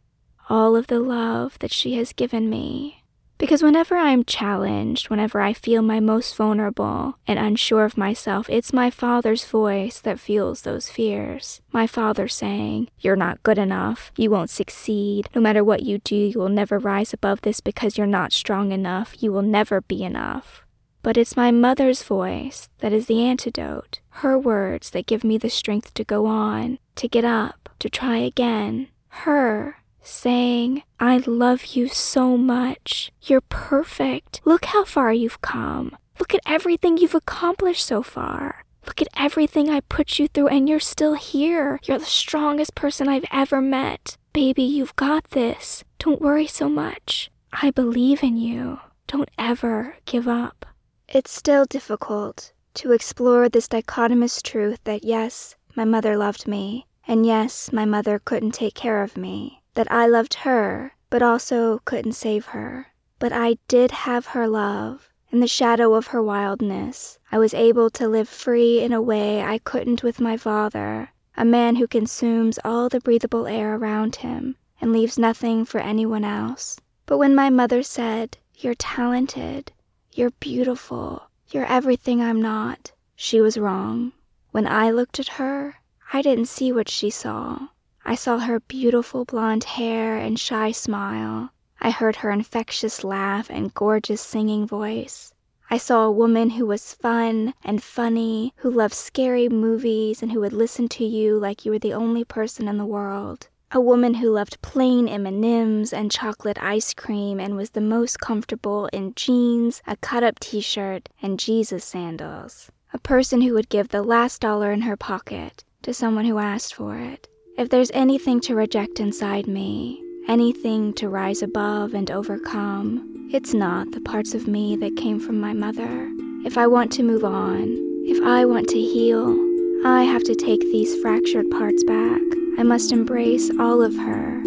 all 0.49 0.75
of 0.75 0.87
the 0.87 0.99
love 0.99 1.59
that 1.59 1.71
she 1.71 1.95
has 1.95 2.13
given 2.13 2.49
me. 2.49 3.03
Because 3.37 3.63
whenever 3.63 3.95
I 3.95 4.11
am 4.11 4.25
challenged, 4.25 5.09
whenever 5.09 5.39
I 5.39 5.53
feel 5.53 5.81
my 5.81 6.01
most 6.01 6.35
vulnerable 6.35 7.17
and 7.25 7.39
unsure 7.39 7.85
of 7.85 7.97
myself, 7.97 8.49
it's 8.49 8.73
my 8.73 8.89
father's 8.89 9.45
voice 9.45 10.01
that 10.01 10.19
fuels 10.19 10.63
those 10.63 10.89
fears. 10.89 11.61
My 11.71 11.87
father 11.87 12.27
saying, 12.27 12.89
You're 12.99 13.15
not 13.15 13.41
good 13.43 13.57
enough. 13.57 14.11
You 14.17 14.29
won't 14.29 14.49
succeed. 14.49 15.29
No 15.33 15.39
matter 15.39 15.63
what 15.63 15.83
you 15.83 15.99
do, 15.99 16.17
you 16.17 16.37
will 16.37 16.49
never 16.49 16.77
rise 16.77 17.13
above 17.13 17.41
this 17.41 17.61
because 17.61 17.97
you're 17.97 18.07
not 18.07 18.33
strong 18.33 18.73
enough. 18.73 19.15
You 19.23 19.31
will 19.31 19.41
never 19.41 19.79
be 19.79 20.03
enough. 20.03 20.65
But 21.01 21.17
it's 21.17 21.37
my 21.37 21.51
mother's 21.51 22.03
voice 22.03 22.69
that 22.79 22.93
is 22.93 23.07
the 23.07 23.23
antidote, 23.23 23.99
her 24.21 24.37
words 24.37 24.89
that 24.91 25.05
give 25.05 25.23
me 25.23 25.37
the 25.37 25.49
strength 25.49 25.93
to 25.93 26.03
go 26.03 26.25
on, 26.25 26.79
to 26.95 27.07
get 27.07 27.23
up, 27.23 27.69
to 27.79 27.89
try 27.89 28.17
again. 28.17 28.89
Her 29.09 29.77
saying, 30.01 30.83
I 30.99 31.17
love 31.25 31.67
you 31.67 31.87
so 31.87 32.37
much. 32.37 33.11
You're 33.21 33.41
perfect. 33.41 34.41
Look 34.45 34.65
how 34.65 34.83
far 34.85 35.13
you've 35.13 35.41
come. 35.41 35.95
Look 36.19 36.33
at 36.33 36.41
everything 36.45 36.97
you've 36.97 37.15
accomplished 37.15 37.85
so 37.85 38.03
far. 38.03 38.65
Look 38.85 39.01
at 39.01 39.07
everything 39.15 39.69
I 39.69 39.81
put 39.81 40.19
you 40.19 40.27
through, 40.27 40.47
and 40.47 40.67
you're 40.67 40.79
still 40.79 41.13
here. 41.13 41.79
You're 41.83 41.99
the 41.99 42.05
strongest 42.05 42.75
person 42.75 43.07
I've 43.07 43.25
ever 43.31 43.61
met. 43.61 44.17
Baby, 44.33 44.63
you've 44.63 44.95
got 44.95 45.31
this. 45.31 45.83
Don't 45.99 46.21
worry 46.21 46.47
so 46.47 46.69
much. 46.69 47.29
I 47.53 47.71
believe 47.71 48.23
in 48.23 48.37
you. 48.37 48.79
Don't 49.07 49.29
ever 49.37 49.95
give 50.05 50.27
up. 50.27 50.65
It's 51.11 51.31
still 51.31 51.65
difficult 51.65 52.53
to 52.75 52.91
explore 52.91 53.49
this 53.49 53.67
dichotomous 53.67 54.43
truth 54.43 54.79
that 54.83 55.03
yes, 55.03 55.55
my 55.75 55.83
mother 55.83 56.15
loved 56.15 56.47
me, 56.47 56.85
and 57.07 57.25
yes, 57.25 57.73
my 57.73 57.83
mother 57.83 58.19
couldn't 58.19 58.51
take 58.51 58.75
care 58.75 59.01
of 59.01 59.17
me, 59.17 59.63
that 59.73 59.91
I 59.91 60.05
loved 60.05 60.35
her, 60.45 60.93
but 61.09 61.23
also 61.23 61.79
couldn't 61.83 62.11
save 62.11 62.47
her. 62.53 62.89
But 63.17 63.33
I 63.33 63.57
did 63.67 63.89
have 63.89 64.27
her 64.27 64.47
love. 64.47 65.09
In 65.31 65.39
the 65.39 65.47
shadow 65.47 65.95
of 65.95 66.07
her 66.07 66.21
wildness, 66.21 67.17
I 67.31 67.39
was 67.39 67.55
able 67.55 67.89
to 67.89 68.07
live 68.07 68.29
free 68.29 68.79
in 68.79 68.93
a 68.93 69.01
way 69.01 69.41
I 69.41 69.57
couldn't 69.57 70.03
with 70.03 70.21
my 70.21 70.37
father, 70.37 71.09
a 71.35 71.43
man 71.43 71.77
who 71.77 71.87
consumes 71.87 72.59
all 72.63 72.87
the 72.87 72.99
breathable 72.99 73.47
air 73.47 73.75
around 73.75 74.17
him 74.17 74.57
and 74.79 74.93
leaves 74.93 75.17
nothing 75.17 75.65
for 75.65 75.79
anyone 75.79 76.23
else. 76.23 76.79
But 77.07 77.17
when 77.17 77.33
my 77.33 77.49
mother 77.49 77.81
said, 77.81 78.37
You're 78.53 78.75
talented, 78.75 79.71
you're 80.19 80.31
beautiful. 80.41 81.29
You're 81.49 81.65
everything 81.65 82.21
I'm 82.21 82.41
not. 82.41 82.91
She 83.15 83.39
was 83.39 83.57
wrong. 83.57 84.11
When 84.51 84.67
I 84.67 84.91
looked 84.91 85.17
at 85.17 85.39
her, 85.39 85.75
I 86.11 86.21
didn't 86.21 86.49
see 86.49 86.73
what 86.73 86.89
she 86.89 87.09
saw. 87.09 87.69
I 88.03 88.15
saw 88.15 88.39
her 88.39 88.59
beautiful 88.59 89.23
blonde 89.23 89.63
hair 89.63 90.17
and 90.17 90.37
shy 90.37 90.73
smile. 90.73 91.51
I 91.79 91.91
heard 91.91 92.17
her 92.17 92.31
infectious 92.31 93.05
laugh 93.05 93.49
and 93.49 93.73
gorgeous 93.73 94.19
singing 94.19 94.67
voice. 94.67 95.33
I 95.69 95.77
saw 95.77 96.03
a 96.03 96.11
woman 96.11 96.49
who 96.49 96.65
was 96.65 96.93
fun 96.93 97.53
and 97.63 97.81
funny, 97.81 98.53
who 98.57 98.69
loved 98.69 98.95
scary 98.95 99.47
movies, 99.47 100.21
and 100.21 100.33
who 100.33 100.41
would 100.41 100.51
listen 100.51 100.89
to 100.89 101.05
you 101.05 101.39
like 101.39 101.63
you 101.63 101.71
were 101.71 101.79
the 101.79 101.93
only 101.93 102.25
person 102.25 102.67
in 102.67 102.77
the 102.77 102.85
world. 102.85 103.47
A 103.71 103.79
woman 103.79 104.15
who 104.15 104.31
loved 104.31 104.59
plain 104.63 105.07
M&Ms 105.07 105.93
and 105.93 106.09
chocolate 106.09 106.57
ice 106.59 106.91
cream 106.95 107.39
and 107.39 107.55
was 107.55 107.69
the 107.69 107.81
most 107.81 108.19
comfortable 108.19 108.87
in 108.87 109.13
jeans, 109.13 109.83
a 109.85 109.95
cut-up 109.97 110.39
t-shirt, 110.39 111.07
and 111.21 111.39
Jesus 111.39 111.85
sandals. 111.85 112.71
A 112.93 112.97
person 112.97 113.41
who 113.41 113.53
would 113.53 113.69
give 113.69 113.89
the 113.89 114.01
last 114.01 114.41
dollar 114.41 114.71
in 114.71 114.81
her 114.81 114.97
pocket 114.97 115.63
to 115.83 115.93
someone 115.93 116.25
who 116.25 116.39
asked 116.39 116.73
for 116.73 116.97
it. 116.97 117.27
If 117.59 117.69
there's 117.69 117.91
anything 117.93 118.39
to 118.41 118.55
reject 118.55 118.99
inside 118.99 119.45
me, 119.45 120.03
anything 120.27 120.91
to 120.93 121.07
rise 121.07 121.43
above 121.43 121.93
and 121.93 122.09
overcome, 122.09 123.29
it's 123.31 123.53
not 123.53 123.91
the 123.91 124.01
parts 124.01 124.33
of 124.33 124.47
me 124.47 124.77
that 124.77 124.97
came 124.97 125.19
from 125.19 125.39
my 125.39 125.53
mother. 125.53 126.09
If 126.43 126.57
I 126.57 126.65
want 126.65 126.91
to 126.93 127.03
move 127.03 127.23
on, 127.23 127.75
if 128.07 128.19
I 128.25 128.45
want 128.45 128.67
to 128.69 128.81
heal, 128.81 129.37
I 129.85 130.05
have 130.05 130.23
to 130.23 130.33
take 130.33 130.61
these 130.61 130.99
fractured 131.03 131.51
parts 131.51 131.83
back. 131.83 132.38
I 132.59 132.63
must 132.63 132.91
embrace 132.91 133.49
all 133.57 133.81
of 133.81 133.95
her 133.95 134.41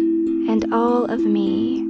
and 0.47 0.71
all 0.71 1.05
of 1.05 1.21
me. 1.21 1.83